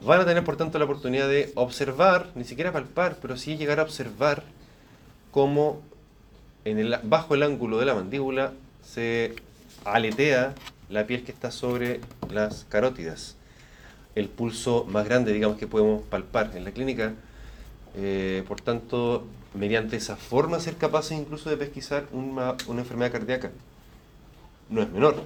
[0.00, 3.80] Van a tener, por tanto, la oportunidad de observar, ni siquiera palpar, pero sí llegar
[3.80, 4.44] a observar
[5.32, 5.82] cómo
[7.02, 8.52] bajo el ángulo de la mandíbula
[8.84, 9.34] se
[9.84, 10.54] aletea
[10.88, 13.36] la piel que está sobre las carótidas.
[14.14, 17.14] El pulso más grande, digamos, que podemos palpar en la clínica.
[17.96, 23.50] Eh, por tanto, mediante esa forma, ser capaces incluso de pesquisar una, enfermedad cardíaca.
[24.68, 25.16] No es menor,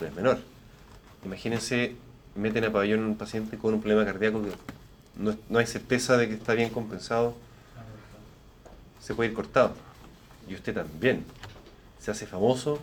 [0.00, 0.38] no es menor.
[1.24, 1.96] Imagínense,
[2.34, 4.50] meten a pabellón un paciente con un problema cardíaco que
[5.16, 7.34] no, no hay certeza de que está bien compensado,
[9.00, 9.72] se puede ir cortado.
[10.48, 11.24] Y usted también
[12.00, 12.78] se hace famoso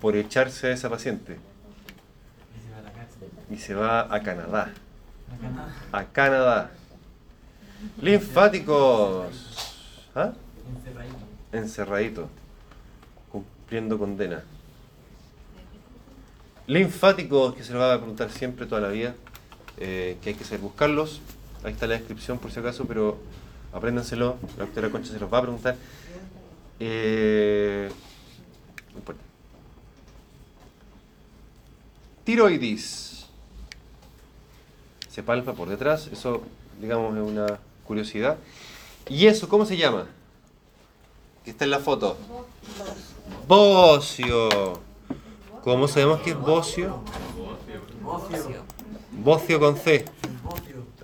[0.00, 1.36] por echarse a esa paciente
[3.50, 4.72] y se va a Canadá.
[5.92, 6.70] A Canadá.
[8.00, 10.10] Linfáticos.
[10.14, 10.32] ¿Ah?
[11.52, 12.28] Encerradito.
[13.30, 14.42] Cumpliendo condena.
[16.66, 19.14] Linfáticos, que se lo va a preguntar siempre toda la vida.
[19.80, 21.20] eh, que hay que saber buscarlos.
[21.62, 23.18] Ahí está la descripción por si acaso, pero
[23.72, 24.36] apréndanselo.
[24.56, 25.76] La doctora Concha se los va a preguntar.
[26.80, 27.88] Eh,
[28.92, 29.22] no importa.
[32.24, 33.17] Tiroides.
[35.22, 36.42] Palpa por detrás, eso
[36.80, 38.38] digamos es una curiosidad.
[39.08, 40.06] ¿Y eso cómo se llama?
[41.44, 42.16] Que está en la foto.
[43.46, 44.80] Bocio.
[45.62, 47.02] ¿Cómo sabemos que es bocio?
[49.12, 50.04] Bocio con C.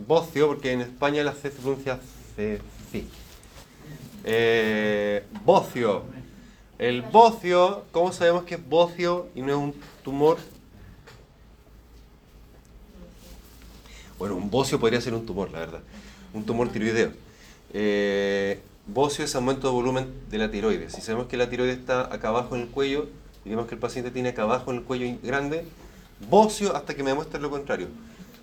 [0.07, 1.99] Bocio, porque en España la C se pronuncia
[2.37, 2.61] C.
[2.93, 3.09] sí.
[4.25, 6.03] Eh, bocio.
[6.79, 10.39] El bocio, ¿cómo sabemos que es bocio y no es un tumor?
[14.25, 15.81] Bueno, un bocio podría ser un tumor, la verdad.
[16.33, 17.13] Un tumor tiroideo.
[17.75, 20.95] Eh, bocio es aumento de volumen de la tiroides.
[20.95, 23.07] Si sabemos que la tiroides está acá abajo en el cuello,
[23.45, 25.67] digamos que el paciente tiene acá abajo en el cuello grande,
[26.31, 27.89] bocio hasta que me demuestre lo contrario.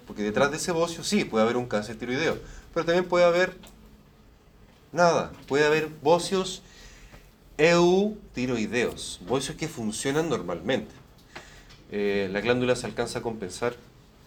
[0.06, 2.38] Porque detrás de ese bocio sí puede haber un cáncer tiroideo,
[2.76, 3.58] pero también puede haber
[4.92, 5.32] nada.
[5.48, 6.62] Puede haber bocios
[7.58, 10.94] eutiroideos, bocios que funcionan normalmente.
[11.90, 13.74] Eh, la glándula se alcanza a compensar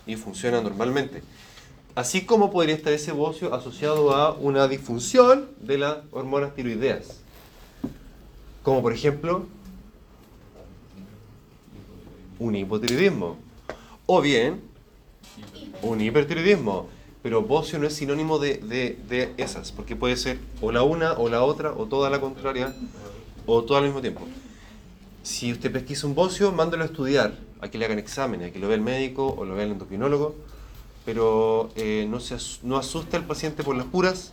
[0.07, 1.23] y funciona normalmente.
[1.95, 7.21] Así como podría estar ese bocio asociado a una disfunción de las hormonas tiroideas.
[8.63, 9.47] Como por ejemplo,
[12.39, 13.37] un hipotiroidismo.
[14.07, 14.61] O bien,
[15.83, 16.89] un hipertiroidismo.
[17.23, 18.59] Pero bocio no es sinónimo de,
[19.09, 22.75] de- esas, porque puede ser o la una o la otra, o toda la contraria,
[23.47, 24.21] o todo al mismo tiempo.
[25.23, 27.33] Si usted pesquisa un bocio, mándelo a estudiar,
[27.65, 29.73] a que le hagan exámenes, a que lo vea el médico o lo vea el
[29.73, 30.35] endocrinólogo,
[31.05, 34.33] pero eh, no, se no asuste al paciente por las puras.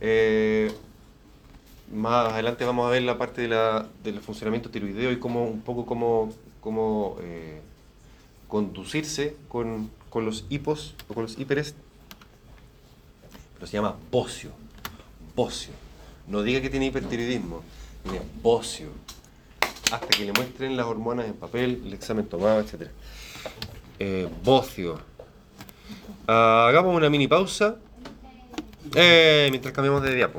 [0.00, 0.70] Eh,
[1.92, 5.60] más adelante vamos a ver la parte de la- del funcionamiento tiroideo y cómo un
[5.62, 7.60] poco cómo, cómo eh,
[8.48, 11.74] conducirse con, con los hipos o con los hiperes.
[13.54, 14.50] Pero se llama bocio.
[15.34, 15.72] Bocio.
[16.28, 17.62] No diga que tiene hipertiroidismo,
[18.04, 18.88] tiene bocio.
[19.90, 22.88] Hasta que le muestren las hormonas en papel, el examen tomado, etc.
[23.98, 25.00] Eh, bocio.
[26.26, 27.76] Hagamos una mini pausa.
[28.94, 30.38] Eh, mientras cambiamos de diapo.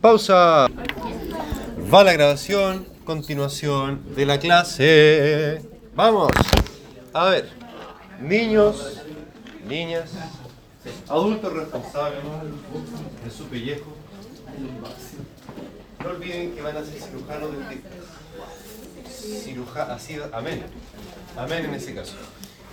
[0.00, 0.66] Pausa.
[1.92, 5.62] Va la grabación, continuación de la clase.
[5.94, 6.30] Vamos.
[7.14, 7.48] A ver,
[8.20, 9.00] niños,
[9.66, 10.10] niñas,
[11.08, 12.22] adultos responsables
[13.24, 13.96] de su pellejo.
[16.04, 18.17] No olviden que van a ser cirujanos dentistas.
[19.28, 20.62] Ciruja, así, amén.
[21.36, 22.14] Amén en ese caso.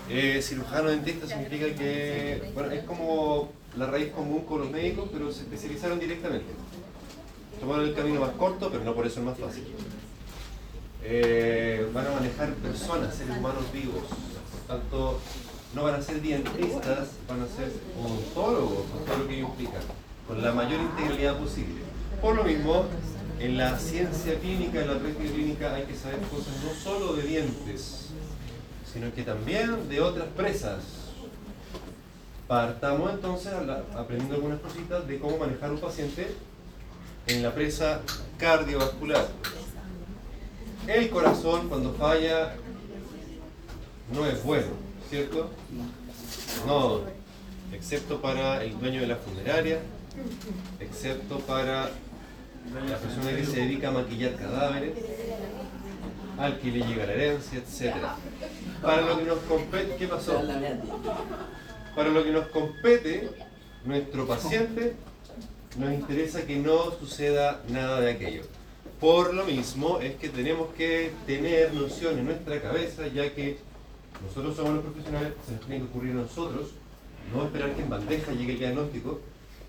[0.10, 5.32] Eh, cirujano dentista significa que bueno, es como la raíz común con los médicos, pero
[5.32, 6.54] se especializaron directamente.
[7.60, 9.64] Tomaron el camino más corto, pero no por eso es más fácil.
[11.04, 14.04] Eh, van a manejar personas, seres humanos vivos.
[14.68, 15.20] Tanto,
[15.74, 19.80] no van a ser dentistas, van a ser odontólogos, con todo lo que ello implica,
[20.28, 21.82] con la mayor integralidad posible.
[22.22, 22.86] Por lo mismo,
[23.40, 27.24] En la ciencia clínica, en la práctica clínica, hay que saber cosas no solo de
[27.24, 28.08] dientes,
[28.92, 30.84] sino que también de otras presas.
[32.48, 33.52] Partamos entonces
[33.96, 36.28] aprendiendo algunas cositas de cómo manejar un paciente
[37.28, 38.02] en la presa
[38.38, 39.28] cardiovascular.
[40.88, 42.56] El corazón cuando falla
[44.14, 44.68] no es bueno,
[45.10, 45.50] ¿cierto?
[46.68, 47.02] No,
[47.74, 49.80] excepto para el dueño de la funeraria,
[50.80, 51.90] excepto para
[52.74, 54.94] la persona que se dedica a maquillar cadáveres,
[56.38, 57.96] al que le llega la herencia, etc.
[58.82, 60.42] Para lo que nos compete, ¿qué pasó?
[61.96, 63.30] Para lo que nos compete,
[63.86, 64.96] nuestro paciente,
[65.78, 68.44] nos interesa que no suceda nada de aquello.
[69.00, 73.58] Por lo mismo es que tenemos que tener noción en nuestra cabeza, ya que
[74.26, 76.70] nosotros somos los profesionales, se nos tiene que ocurrir a nosotros,
[77.34, 79.20] no esperar que en bandeja llegue el diagnóstico,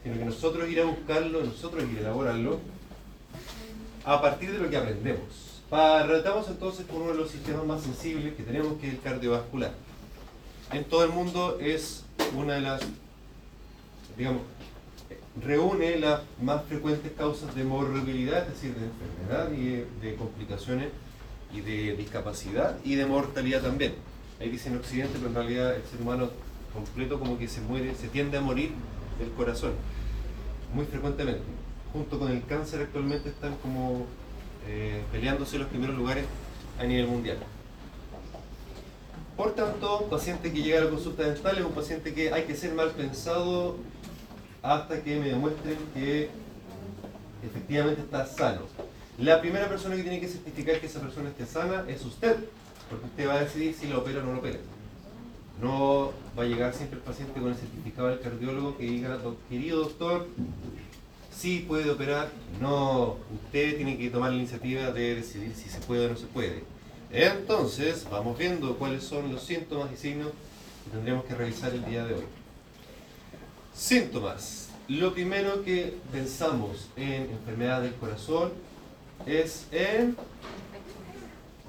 [0.03, 2.61] sino que nosotros ir a buscarlo, nosotros ir a elaborarlo,
[4.07, 5.63] a partir de lo que aprendemos.
[5.69, 9.73] Partamos entonces por uno de los sistemas más sensibles que tenemos, que es el cardiovascular.
[10.73, 12.05] En todo el mundo es
[12.37, 12.81] una de las,
[14.17, 14.43] digamos,
[15.43, 20.89] reúne las más frecuentes causas de morbilidad, es decir, de enfermedad y de, complicaciones
[21.53, 23.95] y de discapacidad y de mortalidad también.
[24.41, 26.31] Ahí dice en Occidente, pero en realidad el ser humano
[26.73, 28.71] completo como que se muere, se tiende a morir
[29.19, 29.73] del corazón,
[30.73, 31.66] muy frecuentemente.
[31.97, 34.05] Junto con el cáncer actualmente están como
[34.69, 36.27] eh, peleándose los primeros lugares
[36.79, 37.39] a nivel mundial.
[39.35, 42.43] Por tanto, un paciente que llega a la consulta dental es un paciente que hay
[42.45, 43.77] que ser mal pensado
[44.63, 46.29] hasta que me demuestren que
[47.43, 48.61] efectivamente está sano.
[49.19, 52.37] La primera persona que tiene que certificar que esa persona esté sana es usted,
[52.91, 54.59] porque usted va a decidir si lo opera o no lo opera.
[55.63, 59.39] No va a llegar siempre el paciente con el certificado del cardiólogo que diga, "Doc-
[59.49, 60.27] querido doctor,
[61.37, 62.31] sí puede operar.
[62.61, 66.27] No, usted tiene que tomar la iniciativa de decidir si se puede o no se
[66.27, 66.65] puede.
[67.11, 70.29] Entonces, vamos viendo cuáles son los síntomas y signos
[70.85, 72.25] que tendremos que revisar el día de hoy.
[73.75, 74.71] Síntomas.
[74.89, 78.53] Lo primero que pensamos en enfermedad del corazón
[79.27, 80.17] es en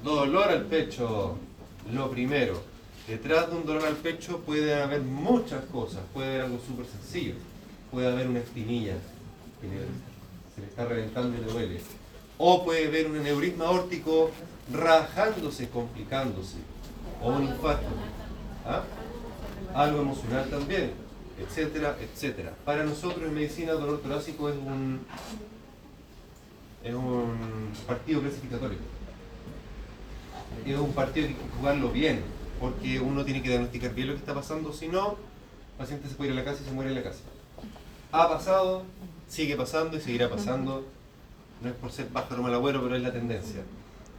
[0.03, 1.37] dolor al pecho.
[1.91, 2.61] Lo primero.
[3.07, 6.01] Detrás de un dolor al pecho puede haber muchas cosas.
[6.13, 7.33] Puede haber algo súper sencillo.
[7.89, 8.95] Puede haber una espinilla
[9.61, 11.81] se le está reventando y le duele.
[12.37, 14.31] O puede haber un aneurisma aórtico
[14.71, 16.57] rajándose, complicándose.
[17.21, 17.87] O un infarto.
[18.65, 18.83] ¿Ah?
[19.73, 20.91] Algo emocional también,
[21.39, 22.53] etcétera, etcétera.
[22.65, 25.01] Para nosotros en medicina, dolor torácico es un,
[26.83, 28.77] es un partido clasificatorio.
[30.65, 32.21] Es un partido que hay que jugarlo bien,
[32.59, 36.15] porque uno tiene que diagnosticar bien lo que está pasando, si no, el paciente se
[36.15, 37.19] puede ir a la casa y se muere en la casa.
[38.11, 38.83] Ha pasado,
[39.27, 40.85] sigue pasando y seguirá pasando.
[41.61, 43.61] No es por ser pájaro mal agüero, pero es la tendencia.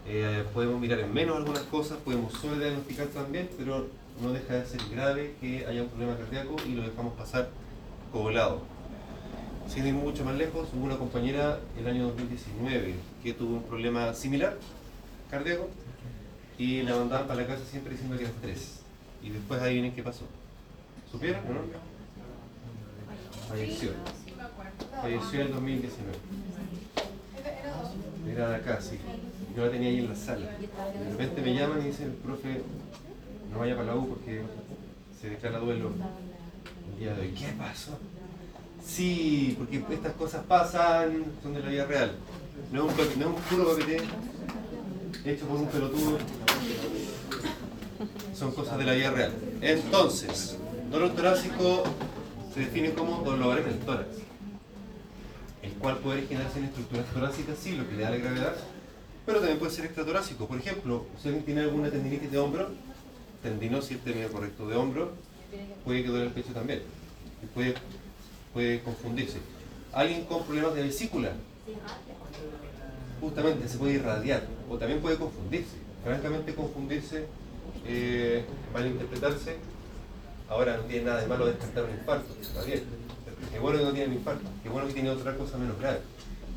[0.06, 3.86] Eh, podemos mirar en menos algunas cosas, podemos solo diagnosticar también, pero
[4.22, 7.48] no deja de ser grave que haya un problema cardíaco y lo dejamos pasar
[8.12, 8.62] colado.
[9.68, 14.14] Sin ir mucho más lejos, hubo una compañera el año 2019 que tuvo un problema
[14.14, 14.56] similar
[15.30, 15.68] cardíaco
[16.56, 18.80] y la mandaban para la casa siempre diciendo que era estrés.
[19.22, 20.24] Y después ahí viene qué pasó.
[21.10, 21.60] ¿Supieron o no?
[23.48, 23.90] Falleció.
[25.00, 26.12] Falleció en el 2019.
[28.32, 28.98] Era de acá, sí.
[29.56, 30.46] Yo la tenía ahí en la sala.
[30.46, 32.62] De repente me llaman y dicen, profe,
[33.52, 34.42] no vaya para la U porque
[35.20, 35.92] se declara duelo
[36.92, 37.30] el día de hoy.
[37.30, 37.98] ¿Qué pasó?
[38.84, 42.12] Sí, porque estas cosas pasan, son de la vida real.
[42.72, 44.02] No es un, no es un puro papete
[45.24, 46.18] hecho por un pelotudo.
[48.34, 49.32] Son cosas de la vida real.
[49.60, 50.56] Entonces,
[50.90, 51.84] dolor torácico
[52.54, 54.27] se define como dolor en el tórax
[55.62, 58.56] el cual puede originarse en estructuras torácicas, sí, lo que le da la gravedad,
[59.26, 60.46] pero también puede ser extratorácico.
[60.46, 62.68] Por ejemplo, si alguien tiene alguna tendinitis de hombro,
[63.42, 65.12] tendinosis, el término correcto de hombro,
[65.84, 66.82] puede que duele el pecho también,
[67.54, 67.74] puede,
[68.52, 69.38] puede confundirse.
[69.92, 71.32] Alguien con problemas de vesícula,
[73.20, 75.76] justamente se puede irradiar, o también puede confundirse.
[76.04, 77.26] Francamente, confundirse,
[77.86, 79.56] eh, malinterpretarse,
[80.48, 82.82] ahora no tiene nada de malo descartar un infarto, está bien.
[83.52, 86.00] Qué bueno que no tiene un infarto, qué bueno que tiene otra cosa menos grave.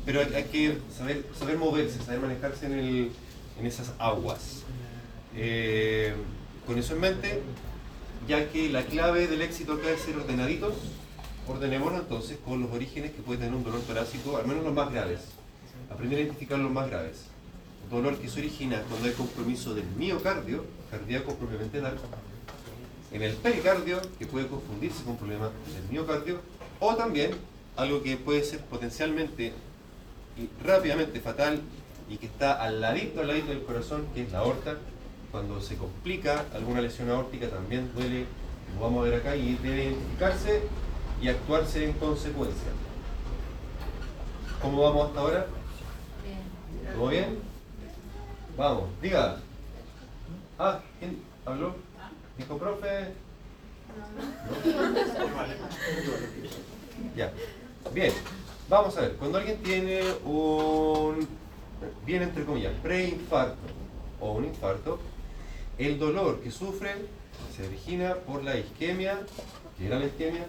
[0.04, 3.12] Pero hay, hay que saber, saber moverse, saber manejarse en, el-
[3.58, 4.62] en esas aguas.
[5.36, 6.12] Eh,
[6.66, 7.42] con eso en mente,
[8.28, 10.74] ya que la clave del éxito acá es ser ordenaditos,
[11.48, 14.92] ordenémonos entonces con los orígenes que puede tener un dolor torácico, al menos los más
[14.92, 15.20] graves.
[15.90, 17.24] Aprender a identificar los más graves.
[17.90, 21.96] Dolor que se origina cuando hay compromiso del miocardio, cardíaco propiamente tal,
[23.12, 26.40] en el pericardio, que puede confundirse con problemas del miocardio,
[26.82, 27.30] o también
[27.76, 29.52] algo que puede ser potencialmente
[30.36, 31.60] y rápidamente fatal
[32.10, 34.76] y que está al ladito, al ladito del corazón, que es la aorta.
[35.30, 38.26] Cuando se complica alguna lesión aórtica también duele,
[38.74, 40.62] lo vamos a ver acá, y debe identificarse
[41.22, 42.72] y actuarse en consecuencia.
[44.60, 45.46] ¿Cómo vamos hasta ahora?
[46.96, 47.38] ¿Todo bien?
[48.58, 49.36] Vamos, diga.
[50.58, 51.76] Ah, ¿quién habló?
[52.36, 53.12] ¿Dijo profe?
[57.16, 57.32] Ya.
[57.92, 58.12] Bien.
[58.68, 59.16] Vamos a ver.
[59.16, 61.28] Cuando alguien tiene un,
[62.06, 63.56] bien entre comillas, preinfarto
[64.20, 64.98] o un infarto,
[65.78, 66.94] el dolor que sufre
[67.54, 69.20] se origina por la isquemia.
[69.76, 70.46] ¿Qué era la isquemia?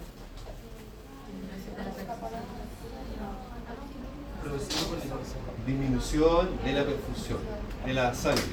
[5.66, 7.40] Disminución de la perfusión
[7.86, 8.44] de la sangre.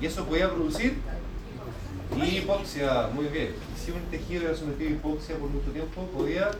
[0.00, 0.98] Y eso podía producir
[2.16, 3.08] hipoxia.
[3.14, 3.54] Muy bien.
[3.82, 6.50] Si un tejido era sometido a hipoxia por mucho tiempo, podía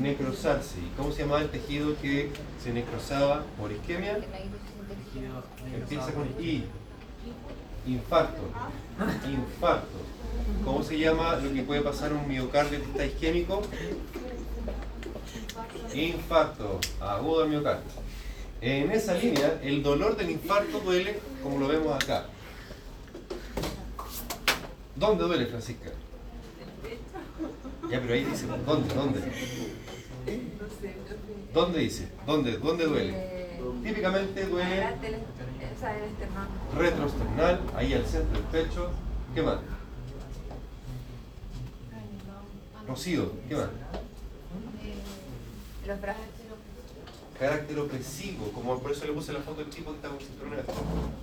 [0.00, 0.78] necrosarse.
[0.78, 2.30] ¿Y cómo se llamaba el tejido que
[2.62, 4.18] se necrosaba por isquemia?
[5.74, 6.64] Empieza con I.
[7.86, 8.42] Infarto.
[9.28, 9.98] Infarto.
[10.64, 13.62] ¿Cómo se llama lo que puede pasar un miocardio que está isquémico?
[15.94, 16.80] Infarto.
[17.00, 18.02] Agudo del miocardio.
[18.60, 22.26] En esa línea, el dolor del infarto duele como lo vemos acá.
[25.02, 25.90] ¿Dónde duele, Francisca?
[27.90, 28.94] Ya, pero ahí dice, ¿dónde?
[28.94, 29.20] ¿Dónde?
[31.52, 32.08] ¿Dónde dice?
[32.24, 32.56] ¿Dónde?
[32.58, 33.58] ¿Dónde duele?
[33.82, 34.86] Típicamente duele
[36.78, 38.90] retroesternal, ahí al centro del pecho.
[39.34, 39.58] ¿Qué más?
[42.86, 43.70] Rocío, ¿qué más?
[45.84, 46.22] Los brazos.
[47.40, 50.54] Carácter opresivo, como por eso le puse la foto del tipo que está con cinturón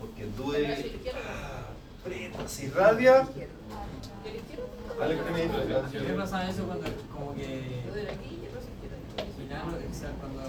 [0.02, 1.69] porque duele, ah,
[2.00, 3.28] aprieta, se irradia.
[5.92, 7.84] ¿Qué pasa eso cuando como que
[9.38, 10.42] final, o sea, cuando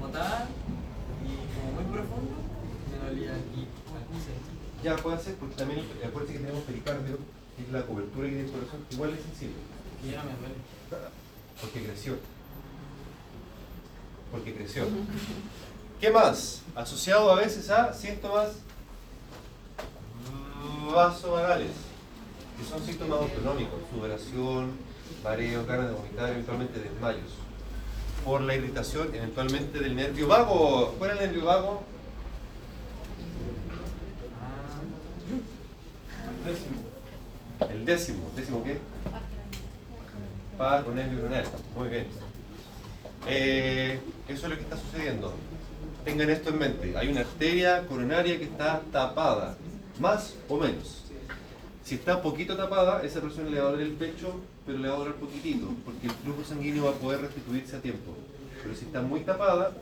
[0.00, 0.48] botaba
[1.24, 2.36] y como muy profundo,
[2.90, 7.18] me dolía aquí, aquí Ya puede ser, porque también acuérdense que tenemos pericardio,
[7.56, 9.56] que es la cobertura que tiene el corazón, igual es sensible.
[10.02, 10.54] Y ya me duele.
[11.60, 12.16] Porque creció.
[14.30, 14.84] Porque creció.
[16.00, 16.62] ¿Qué más?
[16.74, 18.50] Asociado a veces a síntomas
[20.94, 21.70] vasovagales,
[22.58, 24.72] que son síntomas autonómicos, sudoración,
[25.22, 27.32] mareo, ganas de vomitar, eventualmente desmayos.
[28.24, 30.94] Por la irritación, eventualmente del nervio vago.
[30.98, 31.82] ¿Cuál es el nervio vago?
[37.70, 38.30] El décimo.
[38.34, 38.78] ¿Décimo qué?
[40.56, 41.28] Par nervio.
[41.76, 42.06] Muy bien.
[43.26, 45.32] Eh, eso es lo que está sucediendo.
[46.04, 46.96] Tengan esto en mente.
[46.96, 49.56] Hay una arteria coronaria que está tapada,
[50.00, 51.04] más o menos.
[51.84, 54.94] Si está poquito tapada, esa persona le va a doler el pecho, pero le va
[54.94, 58.12] a doler poquitito, porque el flujo sanguíneo va a poder restituirse a tiempo.
[58.62, 59.72] Pero si está muy tapada,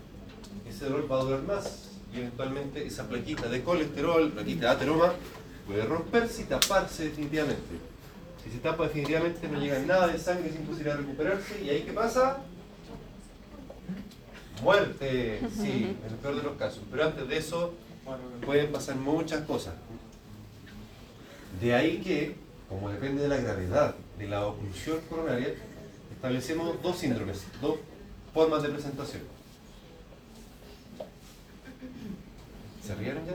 [0.69, 5.13] ese dolor va a doler más y eventualmente esa plaquita de colesterol, plaquita de ateroma,
[5.67, 7.81] puede romperse y taparse definitivamente.
[8.45, 11.83] Si se tapa definitivamente no llega nada de sangre sin posibilidad de recuperarse y ahí
[11.83, 12.39] qué pasa?
[14.63, 16.83] Muerte, sí, en el peor de los casos.
[16.91, 17.75] Pero antes de eso
[18.45, 19.75] pueden pasar muchas cosas.
[21.61, 22.37] De ahí que,
[22.69, 25.55] como depende de la gravedad de la oclusión coronaria,
[26.13, 27.79] establecemos dos síndromes, dos
[28.35, 29.23] formas de presentación.
[32.85, 33.35] ¿Se rieron ya?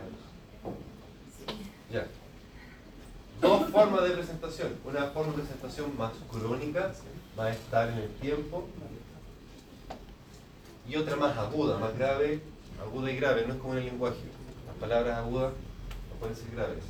[1.91, 2.07] Ya.
[3.41, 4.75] Dos formas de presentación.
[4.85, 6.93] Una forma de presentación más crónica,
[7.37, 8.67] va a estar en el tiempo,
[10.87, 12.41] y otra más aguda, más grave,
[12.81, 14.17] aguda y grave, no es como en el lenguaje.
[14.67, 15.53] Las palabras agudas
[16.21, 16.83] pueden ser graves,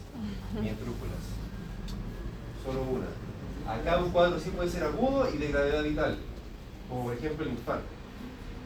[0.62, 1.24] ni esdrújulas.
[2.64, 3.08] Solo una.
[3.72, 6.18] Acá un cuadro sí puede ser agudo y de gravedad vital,
[6.90, 7.86] como por ejemplo el infarto.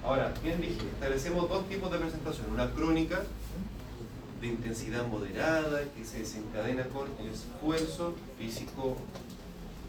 [0.03, 2.51] Ahora, bien dije, establecemos dos tipos de presentación.
[2.51, 3.21] Una crónica,
[4.41, 8.97] de intensidad moderada, que se desencadena con el esfuerzo físico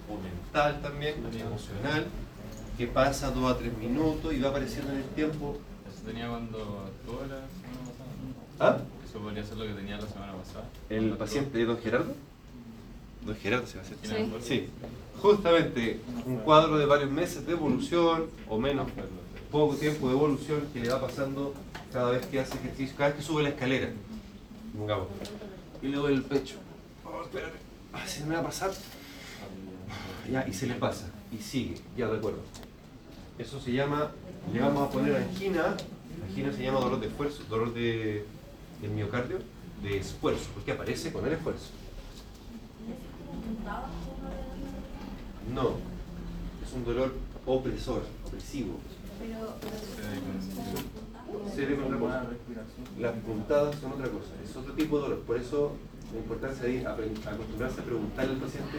[0.09, 2.07] o mental también, emocional,
[2.77, 5.57] que pasa dos a tres minutos y va apareciendo en el tiempo.
[5.91, 6.91] Eso tenía cuando.
[8.61, 8.79] ¿Ah?
[9.17, 10.67] Eso podría ser lo que tenía la semana pasada.
[10.91, 12.15] ¿El paciente de don Gerardo?
[13.25, 13.97] Don Gerardo se va a hacer.
[14.43, 14.69] Sí,
[15.23, 18.87] justamente un cuadro de varios meses de evolución o menos,
[19.51, 21.55] poco tiempo de evolución que le va pasando
[21.95, 23.89] cada vez que hace ejercicio, cada vez que sube la escalera.
[24.77, 25.07] Pongamos.
[25.81, 26.57] Y le duele el pecho.
[27.03, 27.57] Oh, espérate,
[27.95, 28.71] ah, se me va a pasar.
[30.31, 32.41] Ya, y se le pasa, y sigue, ya de acuerdo.
[33.39, 34.11] Eso se llama,
[34.53, 35.75] le vamos a poner angina,
[36.29, 38.27] angina se llama dolor de esfuerzo, dolor de,
[38.81, 39.39] del miocardio,
[39.83, 41.71] de esfuerzo, porque aparece con el esfuerzo.
[45.55, 45.71] No,
[46.65, 47.15] es un dolor
[47.47, 48.79] opresor, opresivo.
[51.55, 52.15] Se con reposo.
[52.99, 55.21] Las puntadas son otra cosa, es otro tipo de dolor.
[55.21, 55.73] Por eso
[56.13, 58.79] la importancia acostumbrarse a preguntarle al paciente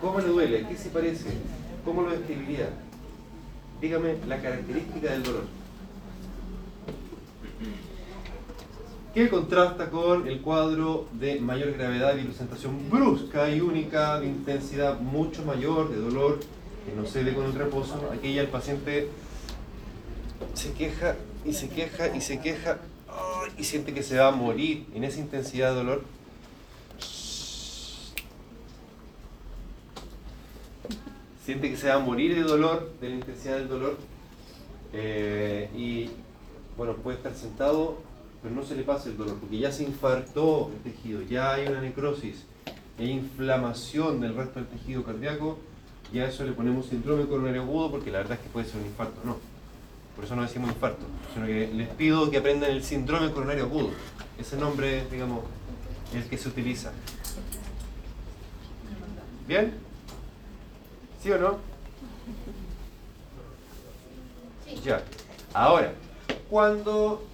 [0.00, 1.30] cómo le duele, qué se parece,
[1.84, 2.70] cómo lo describiría.
[3.80, 5.57] Dígame la característica del dolor.
[9.18, 15.00] Que contrasta con el cuadro de mayor gravedad y presentación brusca y única, de intensidad
[15.00, 18.10] mucho mayor, de dolor que no cede con el reposo.
[18.12, 19.08] Aquí ya el paciente
[20.54, 22.78] se queja y se queja y se queja
[23.58, 26.04] y siente que se va a morir en esa intensidad de dolor.
[31.44, 33.96] Siente que se va a morir de dolor, de la intensidad del dolor.
[34.92, 36.10] eh, y
[36.76, 38.07] bueno, puede estar sentado
[38.42, 41.66] pero no se le pasa el dolor, porque ya se infartó el tejido, ya hay
[41.66, 42.44] una necrosis,
[42.98, 45.58] hay inflamación del resto del tejido cardíaco,
[46.12, 48.80] y a eso le ponemos síndrome coronario agudo, porque la verdad es que puede ser
[48.80, 49.36] un infarto, no.
[50.16, 53.90] Por eso no decimos infarto, sino que les pido que aprendan el síndrome coronario agudo.
[54.38, 55.44] Ese nombre, digamos,
[56.12, 56.92] es el que se utiliza.
[59.46, 59.74] ¿Bien?
[61.22, 61.58] ¿Sí o no?
[64.84, 65.02] Ya.
[65.54, 65.92] Ahora,
[66.50, 67.24] cuando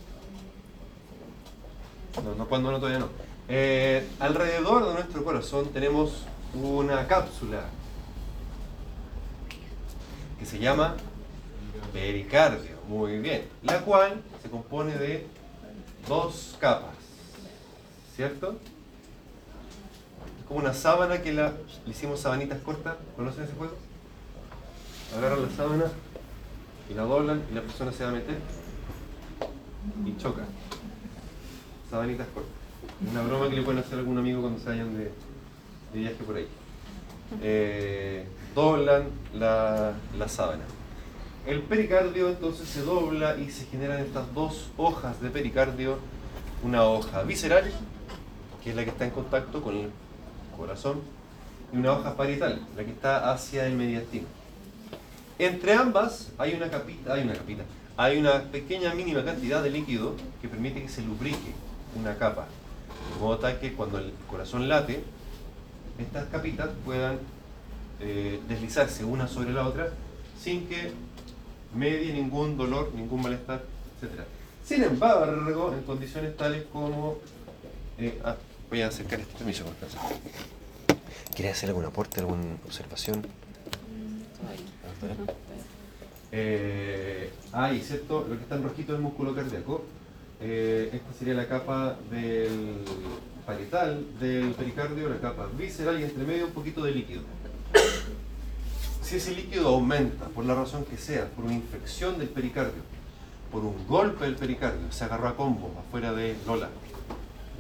[2.23, 3.09] no, no cuando no, todavía no.
[3.49, 7.65] Eh, alrededor de nuestro corazón tenemos una cápsula
[10.39, 10.97] que se llama
[11.93, 12.75] pericardio.
[12.89, 13.49] Muy bien.
[13.63, 15.27] La cual se compone de
[16.09, 16.95] dos capas.
[18.15, 18.59] ¿Cierto?
[20.41, 21.55] Es como una sábana que la,
[21.85, 22.97] le hicimos sabanitas cortas.
[23.17, 23.75] ¿Conocen ese juego?
[25.17, 25.85] Agarran la sábana
[26.91, 28.39] y la doblan y la persona se va a meter
[30.05, 30.43] y choca
[31.95, 32.51] sabanitas cortas.
[33.09, 35.05] Una broma que le pueden hacer a algún amigo cuando se vayan de,
[35.93, 36.49] de viaje por ahí.
[37.41, 40.65] Eh, doblan la, la sábana.
[41.47, 45.99] El pericardio entonces se dobla y se generan estas dos hojas de pericardio.
[46.65, 47.71] Una hoja visceral,
[48.63, 49.91] que es la que está en contacto con el
[50.57, 51.01] corazón,
[51.73, 54.27] y una hoja parietal, la que está hacia el mediastino.
[55.39, 57.63] Entre ambas hay una capita, hay una capita,
[57.97, 61.53] hay una pequeña mínima cantidad de líquido que permite que se lubrique
[61.97, 62.47] una capa.
[63.13, 65.03] De modo tal que cuando el corazón late,
[65.99, 67.19] estas capitas puedan
[68.01, 69.91] eh, deslizarse una sobre la otra
[70.41, 70.93] sin que
[71.75, 73.63] medie ningún dolor, ningún malestar,
[74.01, 74.21] etc.
[74.65, 77.19] Sin embargo, en condiciones tales como...
[77.99, 78.37] eh, ah,
[78.71, 79.99] voy a acercar este permiso por casa.
[81.35, 83.27] ¿Quiere hacer algún aporte, alguna observación?
[86.33, 88.27] Eh, ahí, ¿cierto?
[88.29, 89.85] Lo que está en rojito es el músculo cardíaco.
[90.41, 92.79] Eh, esta sería la capa del
[93.47, 97.23] parietal del pericardio, la capa visceral y entre medio un poquito de líquido.
[99.03, 102.83] Si ese líquido aumenta, por la razón que sea, por una infección del pericardio,
[103.53, 106.71] por un golpe del pericardio, se agarró a combo afuera de Lola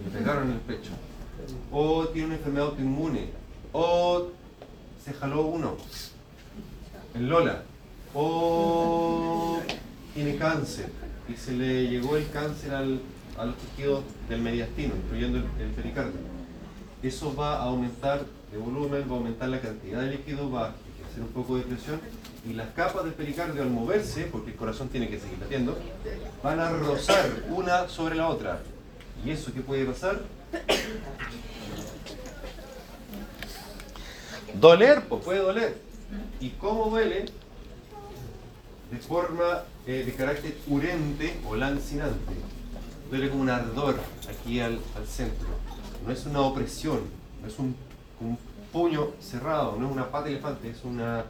[0.00, 0.90] y le pegaron en el pecho,
[1.70, 3.28] o tiene una enfermedad autoinmune,
[3.72, 4.28] o
[5.04, 5.76] se jaló uno
[7.14, 7.62] en Lola,
[8.14, 9.60] o
[10.14, 13.00] tiene cáncer y se le llegó el cáncer al-
[13.38, 16.20] a los tejidos del mediastino, incluyendo el, pericardio.
[17.02, 20.68] Eso va a aumentar de volumen, va a aumentar la cantidad de líquido, va a
[21.10, 22.00] hacer un poco de presión
[22.48, 25.76] y las capas del pericardio al moverse, porque el corazón tiene que seguir latiendo,
[26.42, 28.60] van a rozar una sobre la otra.
[29.24, 30.20] ¿Y eso qué puede pasar?
[34.60, 35.78] Doler, pues puede doler.
[36.40, 37.26] ¿Y cómo duele?
[38.94, 42.34] De forma eh, de carácter urente o lancinante.
[43.10, 43.98] Duele como un ardor
[44.30, 45.48] aquí al, centro.
[46.06, 47.00] No es una opresión,
[47.42, 47.74] no es un,
[48.20, 48.38] un
[48.72, 51.24] puño cerrado, no es una pata de elefante, es una,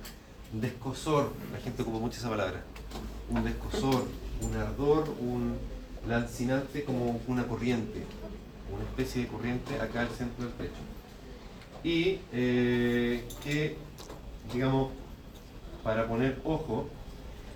[0.53, 1.33] un descosor.
[1.53, 2.63] La gente ocupa mucho esa palabra.
[3.31, 4.05] Un descosor,
[4.43, 5.57] un ardor, un
[6.07, 8.03] lancinante como una corriente,
[8.73, 10.81] una especie de corriente acá al centro del pecho
[11.85, 13.77] y eh, que,
[14.53, 14.89] digamos,
[15.83, 16.89] para poner ojo,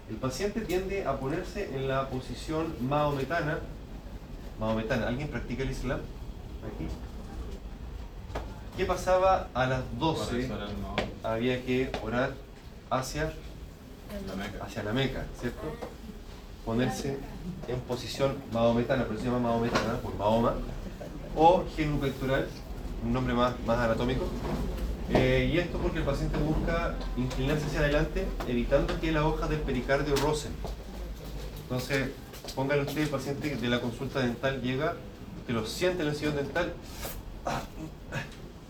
[0.09, 3.59] el paciente tiende a ponerse en la posición maometana.
[4.59, 6.01] Maometana, ¿alguien practica el Islam?
[6.67, 6.87] Aquí.
[8.77, 10.49] ¿Qué pasaba a las 12?
[11.23, 12.33] Había que orar
[12.91, 13.33] hacia,
[14.27, 14.65] La meca.
[14.65, 15.63] hacia la Meca, ¿cierto?
[16.65, 17.19] Ponerse
[17.67, 20.55] en posición maometana, pero se llama maometana por Mahoma,
[21.37, 22.47] o genupectoral,
[23.05, 24.25] un nombre más, más anatómico.
[25.11, 29.61] Eh, y esto porque el paciente busca inclinarse hacia adelante, evitando que las hojas del
[29.61, 30.53] pericardio rocen.
[31.63, 32.11] Entonces,
[32.55, 34.97] póngale usted, el paciente de la consulta dental llega,
[35.47, 36.75] que lo siente en el sillón dental,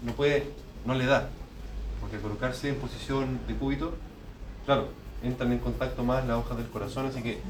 [0.03, 0.53] no puede,
[0.85, 1.29] no le da.
[2.01, 3.95] Porque colocarse en posición de cúbito,
[4.65, 4.89] claro,
[5.23, 7.41] entran en contacto más las hojas del corazón, así que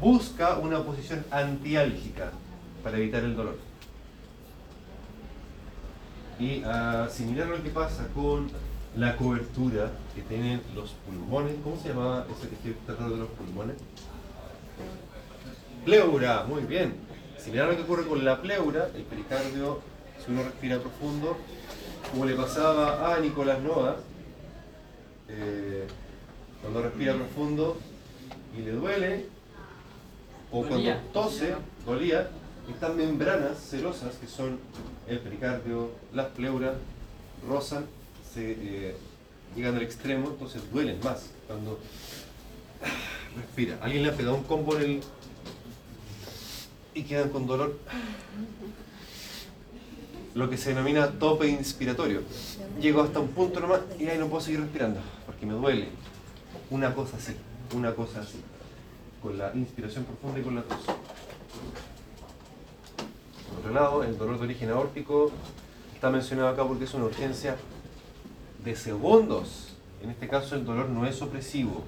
[0.00, 2.32] busca una posición antiálgica
[2.82, 3.56] para evitar el dolor.
[6.38, 8.50] Y ah, similar a lo que pasa con
[8.96, 13.30] la cobertura que tienen los pulmones, ¿cómo se llamaba eso que estoy tratando de los
[13.30, 13.76] pulmones?
[15.84, 16.94] Pleura, muy bien.
[17.38, 19.80] Similar a lo que ocurre con la pleura, el pericardio,
[20.24, 21.36] si uno respira profundo,
[22.10, 23.96] como le pasaba a Nicolás Nova,
[25.28, 25.86] eh,
[26.60, 27.78] cuando respira profundo
[28.56, 29.26] y le duele,
[30.50, 32.28] o cuando tose, dolía,
[32.72, 34.58] estas membranas celosas que son
[35.06, 36.74] el pericardio, las pleuras,
[37.48, 37.86] rozan,
[38.32, 38.96] se eh,
[39.54, 41.78] llegan al extremo, entonces duelen más cuando
[43.36, 43.78] respira.
[43.80, 45.00] ¿Alguien le ha pegado un combo en el
[46.94, 47.78] y quedan con dolor?
[50.34, 52.22] Lo que se denomina tope inspiratorio.
[52.80, 55.88] Llego hasta un punto nomás y ahí no puedo seguir respirando porque me duele.
[56.70, 57.34] Una cosa así,
[57.74, 58.40] una cosa así.
[59.22, 60.78] Con la inspiración profunda y con la tos.
[63.48, 65.30] Por otro lado, el dolor de origen aórtico
[65.94, 67.56] está mencionado acá porque es una urgencia
[68.64, 69.76] de segundos.
[70.02, 71.84] En este caso el dolor no es opresivo,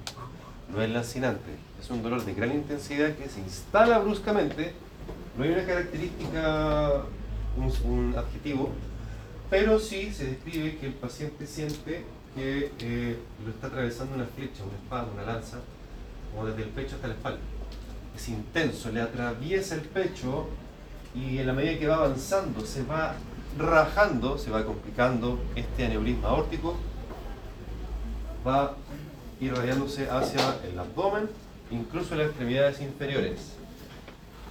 [0.72, 1.50] no es lancinante.
[1.80, 4.72] Es un dolor de gran intensidad que se instala bruscamente.
[5.36, 7.02] No hay una característica,
[7.56, 8.70] un, adjetivo,
[9.50, 12.04] pero sí se describe que el paciente siente
[12.34, 15.58] que eh, lo está atravesando una flecha, una espada, una lanza,
[16.32, 17.40] como desde el pecho hasta la espalda.
[18.16, 20.48] Es intenso, le atraviesa el pecho
[21.18, 23.14] y en la medida que va avanzando se va
[23.58, 26.76] rajando, se va complicando este aneurisma aórtico,
[28.46, 28.76] va
[29.40, 31.28] irradiándose hacia el abdomen,
[31.70, 33.54] incluso las extremidades inferiores.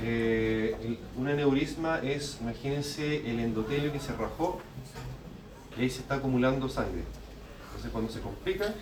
[0.01, 4.59] Eh, un aneurisma es, imagínense, el endotelio que se rajó
[5.77, 7.03] y ahí se está acumulando sangre.
[7.67, 8.73] Entonces cuando se complica,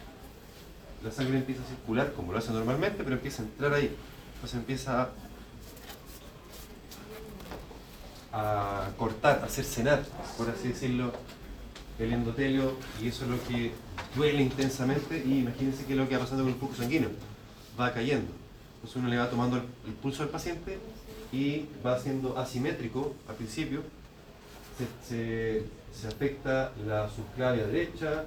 [1.03, 3.95] la sangre empieza a circular como lo hace normalmente, pero empieza a entrar ahí.
[4.35, 5.09] Entonces empieza a
[8.37, 10.03] a cortar, a hacer cenar,
[10.37, 11.13] por así decirlo,
[11.99, 13.71] el endotelio y eso es lo que
[14.15, 17.09] duele intensamente y imagínense qué es lo que va pasando con el flujo sanguíneo,
[17.79, 18.27] va cayendo.
[18.75, 20.77] Entonces uno le va tomando el, el pulso al paciente
[21.31, 23.81] y va siendo asimétrico al principio,
[24.77, 25.63] se, se-
[25.97, 28.25] se afecta la subclavia derecha,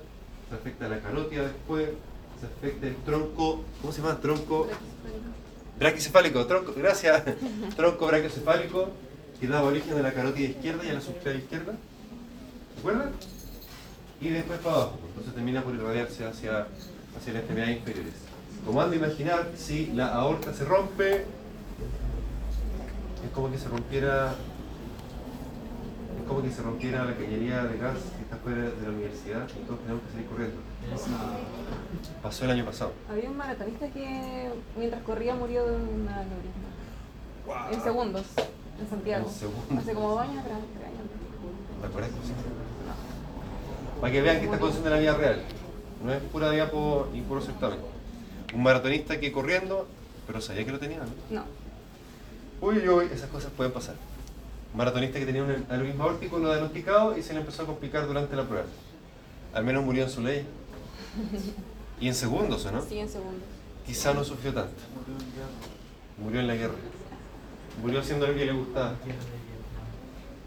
[0.48, 1.90] se afecta la carótida después,
[2.40, 4.18] se afecta el tronco, ¿cómo se llama?
[4.20, 4.66] Tronco.
[5.78, 7.22] Braquicefálico, tronco, gracias,
[7.76, 8.88] tronco braquicefálico
[9.41, 11.72] que daba origen a la carótida izquierda y a la subclavia izquierda,
[12.74, 13.12] ¿se acuerdan?
[14.20, 16.66] Y después para abajo, entonces termina por irradiarse hacia,
[17.16, 18.14] hacia las extremidades inferiores.
[18.66, 21.24] Como han de imaginar, si la aorta se rompe,
[23.24, 24.34] es como que se rompiera
[26.20, 29.49] es como que se rompiera la cañería de gas que está fuera de la universidad
[29.49, 30.57] y todos tenemos que salir corriendo.
[32.22, 32.93] Pasó el año pasado.
[33.09, 36.68] Había un maratonista que mientras corría murió de un aneurisma.
[37.72, 38.26] En segundos,
[38.81, 39.31] en Santiago.
[39.70, 39.79] En.
[39.79, 40.68] Hace como dos años tres años.
[41.81, 42.11] ¿Te acuerdas?
[42.24, 42.33] Sí.
[44.01, 45.43] Para que vean que está conociendo la vida real.
[46.05, 47.81] No es pura diapo y puro certamen.
[48.55, 49.87] Un maratonista que corriendo,
[50.26, 51.07] pero sabía que lo tenía, ¿no?
[51.31, 51.45] No.
[52.61, 53.97] Uy, uy, uy, esas cosas pueden pasar.
[54.72, 58.07] Un maratonista que tenía un aneurisma aórtico lo diagnosticado y se le empezó a complicar
[58.07, 58.66] durante la prueba.
[59.55, 60.47] Al menos murió en su ley.
[62.01, 62.81] Y en segundos, ¿o no?
[62.81, 63.43] Sí, en segundos.
[63.85, 64.72] Quizá no sufrió tanto.
[66.16, 66.74] Murió en la guerra.
[67.83, 68.95] Murió haciendo lo que le gustaba.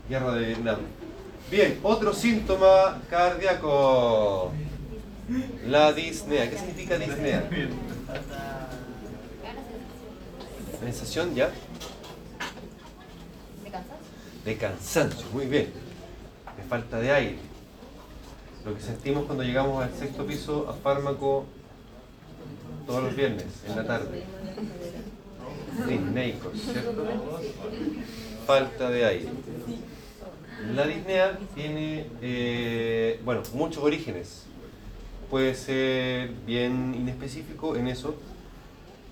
[0.09, 0.77] Guerra de Vietnam.
[1.49, 4.51] Bien, otro síntoma cardíaco.
[5.67, 6.49] La disnea.
[6.49, 7.49] ¿Qué significa disnea?
[10.79, 11.51] Sensación ya
[13.63, 13.97] ¿Me cansas?
[14.43, 15.27] de cansancio.
[15.31, 15.71] Muy bien.
[16.57, 17.37] De falta de aire.
[18.65, 21.45] Lo que sentimos cuando llegamos al sexto piso a fármaco
[22.87, 24.23] todos los viernes en la tarde.
[25.87, 27.05] Disneicos, ¿cierto?
[28.45, 29.29] Falta de aire.
[30.75, 34.45] La disnea tiene, eh, bueno, muchos orígenes.
[35.29, 38.15] Puede ser bien inespecífico en eso.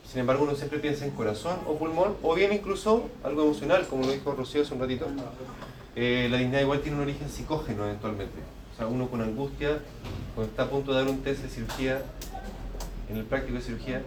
[0.05, 4.05] Sin embargo, uno siempre piensa en corazón o pulmón, o bien incluso algo emocional, como
[4.05, 5.07] lo dijo Rocío hace un ratito.
[5.95, 8.39] Eh, la disnea igual tiene un origen psicógeno eventualmente.
[8.73, 9.79] O sea, uno con angustia,
[10.35, 12.01] cuando está a punto de dar un test de cirugía,
[13.09, 14.03] en el práctico de cirugía,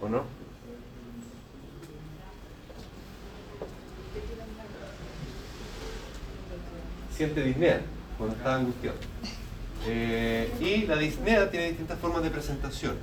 [0.00, 0.22] ¿o no?
[7.18, 7.80] Siente disnea
[8.16, 8.96] cuando está angustiado.
[9.88, 12.94] Eh, y la disnea tiene distintas formas de presentación.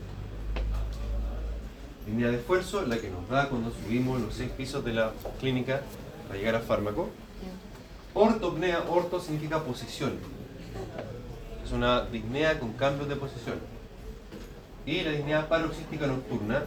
[2.05, 5.11] Disnea de esfuerzo, la que nos da cuando subimos los seis pisos de la
[5.41, 5.81] clínica
[6.29, 7.09] para llegar al fármaco.
[8.13, 10.13] Ortopnea, orto significa posición.
[11.65, 13.55] Es una disnea con cambios de posición.
[14.85, 16.63] Y la disnea paroxística nocturna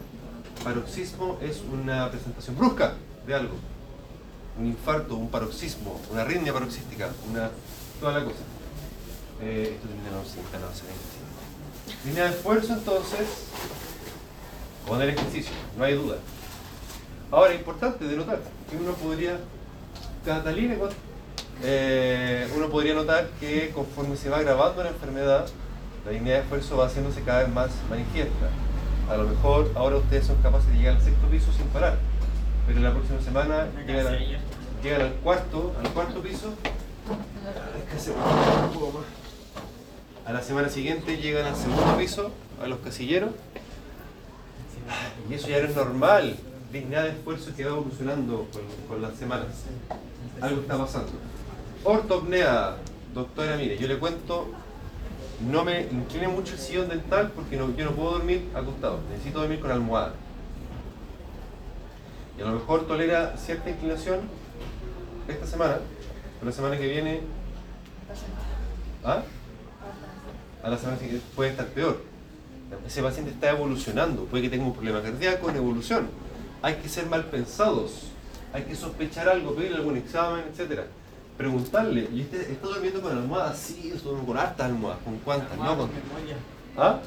[0.62, 2.92] Paroxismo es una presentación brusca
[3.26, 3.54] de algo.
[4.58, 7.50] Un infarto, un paroxismo, una arritmia paroxística, una,
[8.00, 8.40] toda la cosa.
[9.40, 12.06] Eh, esto termina en la 11, en la 11, 20.
[12.06, 13.26] Línea de esfuerzo entonces,
[14.86, 16.16] con el ejercicio, no hay duda.
[17.30, 18.40] Ahora, importante de notar
[18.70, 19.38] que uno podría,
[20.24, 20.74] Catalina,
[21.62, 25.46] eh, uno podría notar que conforme se va agravando la enfermedad,
[26.04, 28.48] la línea de esfuerzo va haciéndose cada vez más manifiesta.
[29.10, 31.98] A lo mejor ahora ustedes son capaces de llegar al sexto piso sin parar,
[32.66, 34.16] pero la próxima semana llegan,
[34.82, 36.54] llegan al cuarto, al cuarto piso.
[40.26, 42.30] A la semana siguiente llegan al segundo piso,
[42.62, 43.30] a los casilleros,
[45.28, 46.36] y eso ya no es normal.
[46.72, 48.46] Línea de esfuerzo que va evolucionando
[48.88, 49.46] con, las semanas.
[50.40, 51.12] Algo está pasando.
[51.82, 52.76] Ortopnea,
[53.14, 54.48] doctora, mire, yo le cuento,
[55.50, 59.60] no me incline mucho el sillón dental porque yo no puedo dormir acostado, necesito dormir
[59.60, 60.12] con almohada.
[62.36, 64.20] Y a lo mejor tolera cierta inclinación
[65.28, 65.78] esta semana,
[66.38, 67.20] pero la semana que viene,
[69.04, 69.22] ¿ah?
[70.62, 72.02] A la semana siguiente puede estar peor.
[72.86, 76.08] Ese paciente está evolucionando, puede que tenga un problema cardíaco en evolución.
[76.60, 78.08] Hay que ser mal pensados,
[78.52, 80.86] hay que sospechar algo, pedir algún examen, etcétera.
[81.36, 83.56] Preguntarle, ¿y usted está durmiendo con almohadas?
[83.58, 85.56] Sí, con hartas almohadas, ¿con cuántas?
[85.56, 85.88] No, con...
[85.88, 86.36] memoria.
[86.76, 86.98] ¿Ah?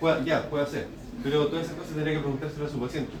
[0.00, 0.88] Puede- ya, puede ser.
[1.22, 3.12] Pero todas esas cosas tendría que preguntárselo a su paciente.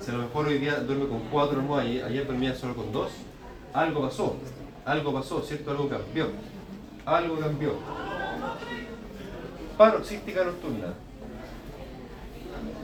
[0.00, 3.10] Si a lo mejor hoy día duerme con cuatro almohadas ayer dormía solo con dos,
[3.72, 4.36] algo pasó.
[4.84, 5.70] Algo pasó, ¿cierto?
[5.70, 6.26] Algo cambió.
[7.06, 7.74] Algo cambió.
[9.78, 10.94] Paroxística nocturna.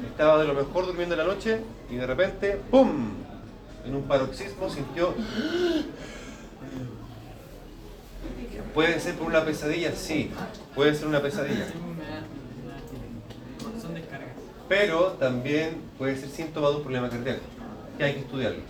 [0.09, 3.11] Estaba de lo mejor durmiendo en la noche y de repente, ¡pum!
[3.85, 5.15] En un paroxismo sintió
[8.75, 9.93] ¿Puede ser por una pesadilla?
[9.95, 10.31] Sí,
[10.75, 11.67] puede ser una pesadilla.
[11.69, 12.21] Sí, me da-
[12.63, 14.29] me da- Son descargas.
[14.69, 17.41] Pero también puede ser síntoma de un problema cardíaco,
[17.97, 18.61] que hay que estudiarlo.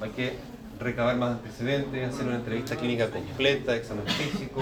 [0.00, 0.32] Hay que
[0.80, 4.60] recabar más antecedentes, hacer una entrevista clínica completa, examen físico,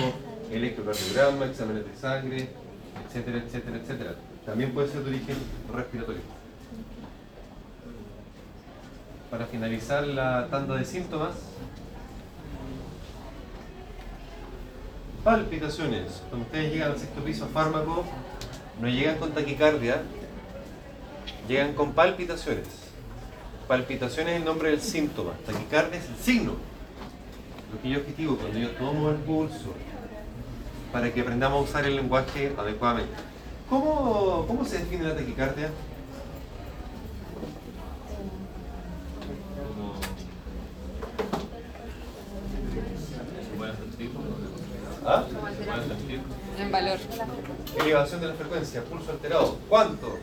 [0.50, 2.48] electrocardiograma, exámenes de sangre,
[3.06, 4.14] etcétera, etcétera, etcétera.
[4.44, 5.36] También puede ser de origen
[5.74, 6.20] respiratorio.
[9.30, 11.36] Para finalizar la tanda de síntomas,
[15.24, 16.22] palpitaciones.
[16.28, 18.04] Cuando ustedes llegan al sexto piso a fármaco,
[18.78, 20.02] no llegan con taquicardia,
[21.48, 22.66] llegan con palpitaciones.
[23.68, 26.52] Palpitaciones es el nombre del síntoma, taquicardia es el signo.
[27.72, 29.72] Lo que yo objetivo cuando yo tomo el pulso,
[30.92, 33.14] para que aprendamos a usar el lenguaje adecuadamente.
[33.70, 35.70] ¿Cómo, cómo se define la taquicardia?
[45.04, 45.24] ¿Ah?
[45.28, 46.20] ¿Se puede sentir?
[46.58, 46.98] En valor.
[47.80, 49.58] Elevación de la frecuencia, pulso alterado.
[49.68, 50.18] ¿Cuánto?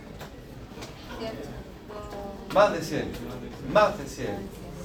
[2.53, 3.05] Más de 100.
[3.73, 4.27] Más de 100.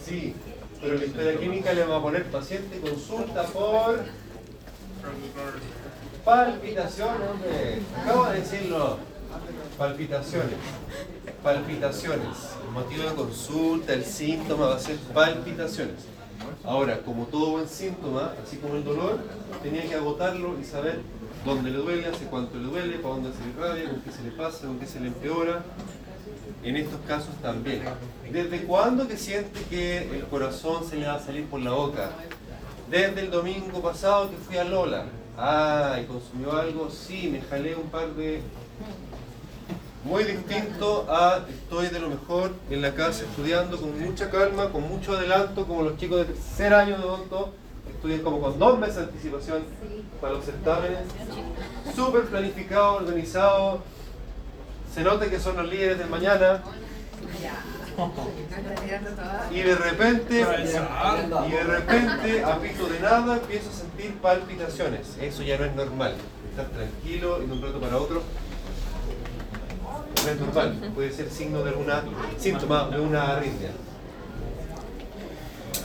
[0.05, 0.35] Sí.
[0.81, 4.05] Pero la historia clínica le va a poner paciente consulta por
[6.25, 7.81] palpitación, hombre.
[8.03, 8.99] Acabo de decirlo.
[9.79, 10.57] Palpitaciones.
[11.43, 12.37] Palpitaciones.
[12.65, 16.05] El motivo de consulta, el síntoma va a ser palpitaciones.
[16.65, 19.19] Ahora, como todo buen síntoma, así como el dolor,
[19.63, 21.01] tenía que agotarlo y saber
[21.45, 24.23] dónde le duele, hace cuánto le duele, para dónde se le irradia, con qué se
[24.23, 25.63] le pasa, con qué se le empeora.
[26.65, 27.83] En estos casos también.
[28.33, 32.11] ¿Desde cuándo que siente que el corazón se le va a salir por la boca?
[32.91, 35.05] Desde el domingo pasado que fui a Lola.
[35.37, 36.89] Ah, ¿y consumió algo?
[36.91, 38.41] Sí, me jalé un par de...
[40.05, 44.89] Muy distinto a estoy de lo mejor en la casa estudiando con mucha calma, con
[44.89, 47.53] mucho adelanto, como los chicos de tercer año de odonto,
[47.91, 49.65] estudian como con dos meses de anticipación
[50.21, 50.99] para los certámenes.
[51.95, 53.83] Súper planificado, organizado.
[54.95, 56.63] Se nota que son los líderes del mañana.
[59.51, 65.17] Y de repente, y de repente, a pito de nada, empiezo a sentir palpitaciones.
[65.21, 66.15] Eso ya no es normal.
[66.51, 68.23] Estar tranquilo y de un rato para otro.
[70.25, 70.93] No es normal.
[70.95, 72.05] Puede ser signo de alguna
[72.39, 73.71] síntoma de una arritmia.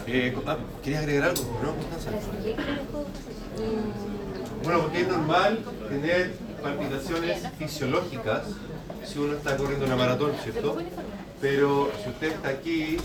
[0.05, 1.43] Eh, ah, ¿Querías agregar algo?
[4.63, 8.43] Bueno, porque es normal tener palpitaciones fisiológicas
[9.05, 10.77] si uno está corriendo una maratón, ¿cierto?
[11.41, 12.97] Pero si usted está aquí,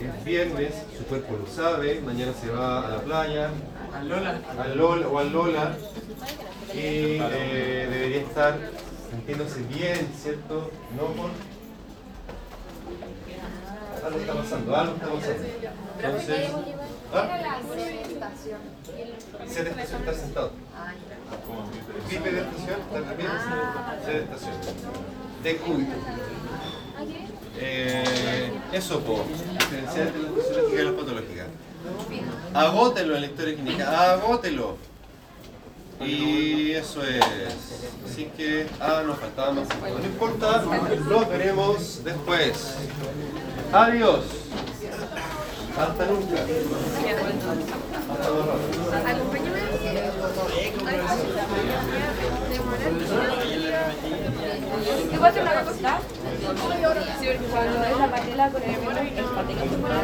[0.00, 3.50] es viernes, su cuerpo lo sabe, mañana se va a la playa,
[3.94, 4.40] Al Lola.
[4.58, 5.76] al Lola o al Lola,
[6.72, 8.58] y eh, debería estar
[9.10, 10.70] sintiéndose bien, ¿cierto?
[10.96, 11.30] No por...
[14.04, 15.46] Algo está pasando, algo está pasando.
[16.02, 16.50] Entonces,
[17.14, 17.28] ¿ah?
[19.48, 20.50] sedestación, está sentado.
[21.46, 21.68] Como
[22.08, 23.28] Bipedestación, ¿está bien?
[24.04, 24.54] Sedestación.
[25.42, 25.92] de cúbito.
[27.58, 29.24] Eh, eso, po,
[29.58, 31.46] diferenciar entre la fisiológica y la patológica.
[32.54, 34.76] Agótelo en la historia clínica, agótelo.
[36.00, 37.22] Y eso es.
[38.04, 39.68] Así que, ah, nos faltaba más.
[39.80, 40.62] No importa,
[41.08, 42.74] nos veremos después.
[43.72, 44.24] Adiós.
[45.78, 46.36] Hasta nunca.
[48.86, 50.46] Rato.
[55.10, 55.18] ¿Qué
[57.50, 60.02] cuando es la patela con el mono, el patela con el mono,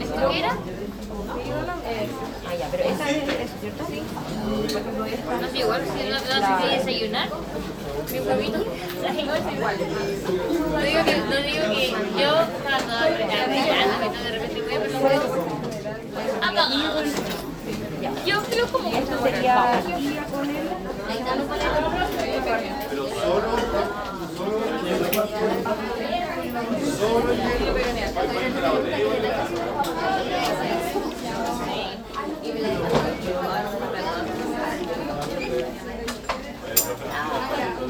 [0.00, 0.56] ¿Esto qué era?
[2.48, 3.84] Ah, ya, pero esa es ¿cierto?
[3.84, 3.94] Por
[4.80, 5.36] ejemplo, esta.
[5.36, 7.28] No igual, si no te das que desayunar,
[8.08, 8.58] mi huevito,
[9.02, 9.14] las.
[9.14, 12.30] No digo que, no digo que yo
[12.62, 12.94] cuando
[14.22, 15.20] de repente voy a pensar,
[16.42, 17.02] apagado.
[18.26, 20.56] Yo creo como que Esto sería guía con él.
[22.90, 23.50] Pero solo,
[24.36, 24.70] solo,
[26.96, 27.30] solo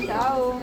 [0.06, 0.60] Chao.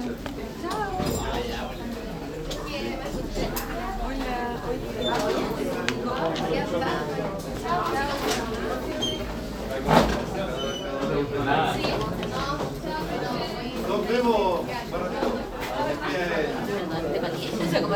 [13.88, 14.62] Nos vemos.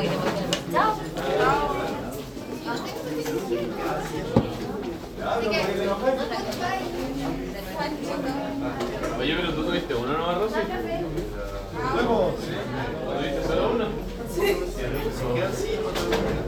[0.02, 0.08] Te
[0.72, 0.96] Chao.
[9.20, 10.56] Oye, pero tú tuviste uno nomás, Rosy.
[10.56, 12.36] Nos vemos.
[12.36, 13.86] ¿Tú tuviste solo uno?
[15.36, 16.42] Quedan cinco todavía.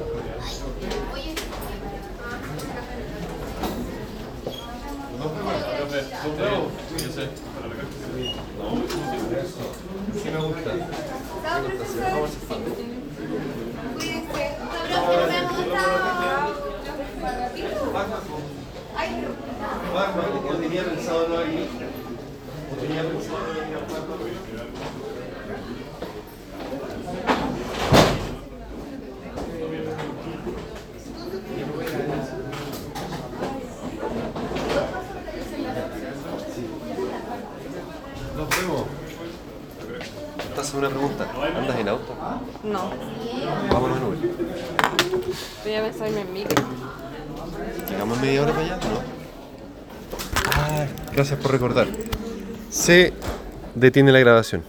[5.19, 5.53] Nos vemos.
[5.77, 6.67] Profe, Nos vemos.
[6.91, 7.25] Yo sé.
[7.53, 7.93] Para la casa.
[10.23, 10.69] Sí me gusta.
[10.73, 12.61] Me gusta hacer vamos a hacer fan.
[19.93, 21.69] Batman, yo tenía pensado no ir.
[22.71, 24.19] O tenía pensado no ir a Batman.
[38.35, 38.83] Nos vemos.
[40.53, 41.27] ¿Estás haciendo una pregunta?
[41.57, 42.13] ¿Andas en auto?
[42.63, 42.91] No,
[43.71, 44.19] Vámonos en Uber.
[45.79, 46.63] Voy a pensarme en micro.
[47.89, 48.75] ¿Llegamos media hora para allá?
[48.77, 49.01] No.
[50.55, 51.87] Ah, gracias por recordar.
[52.69, 53.13] Se
[53.75, 54.63] detiene la grabación.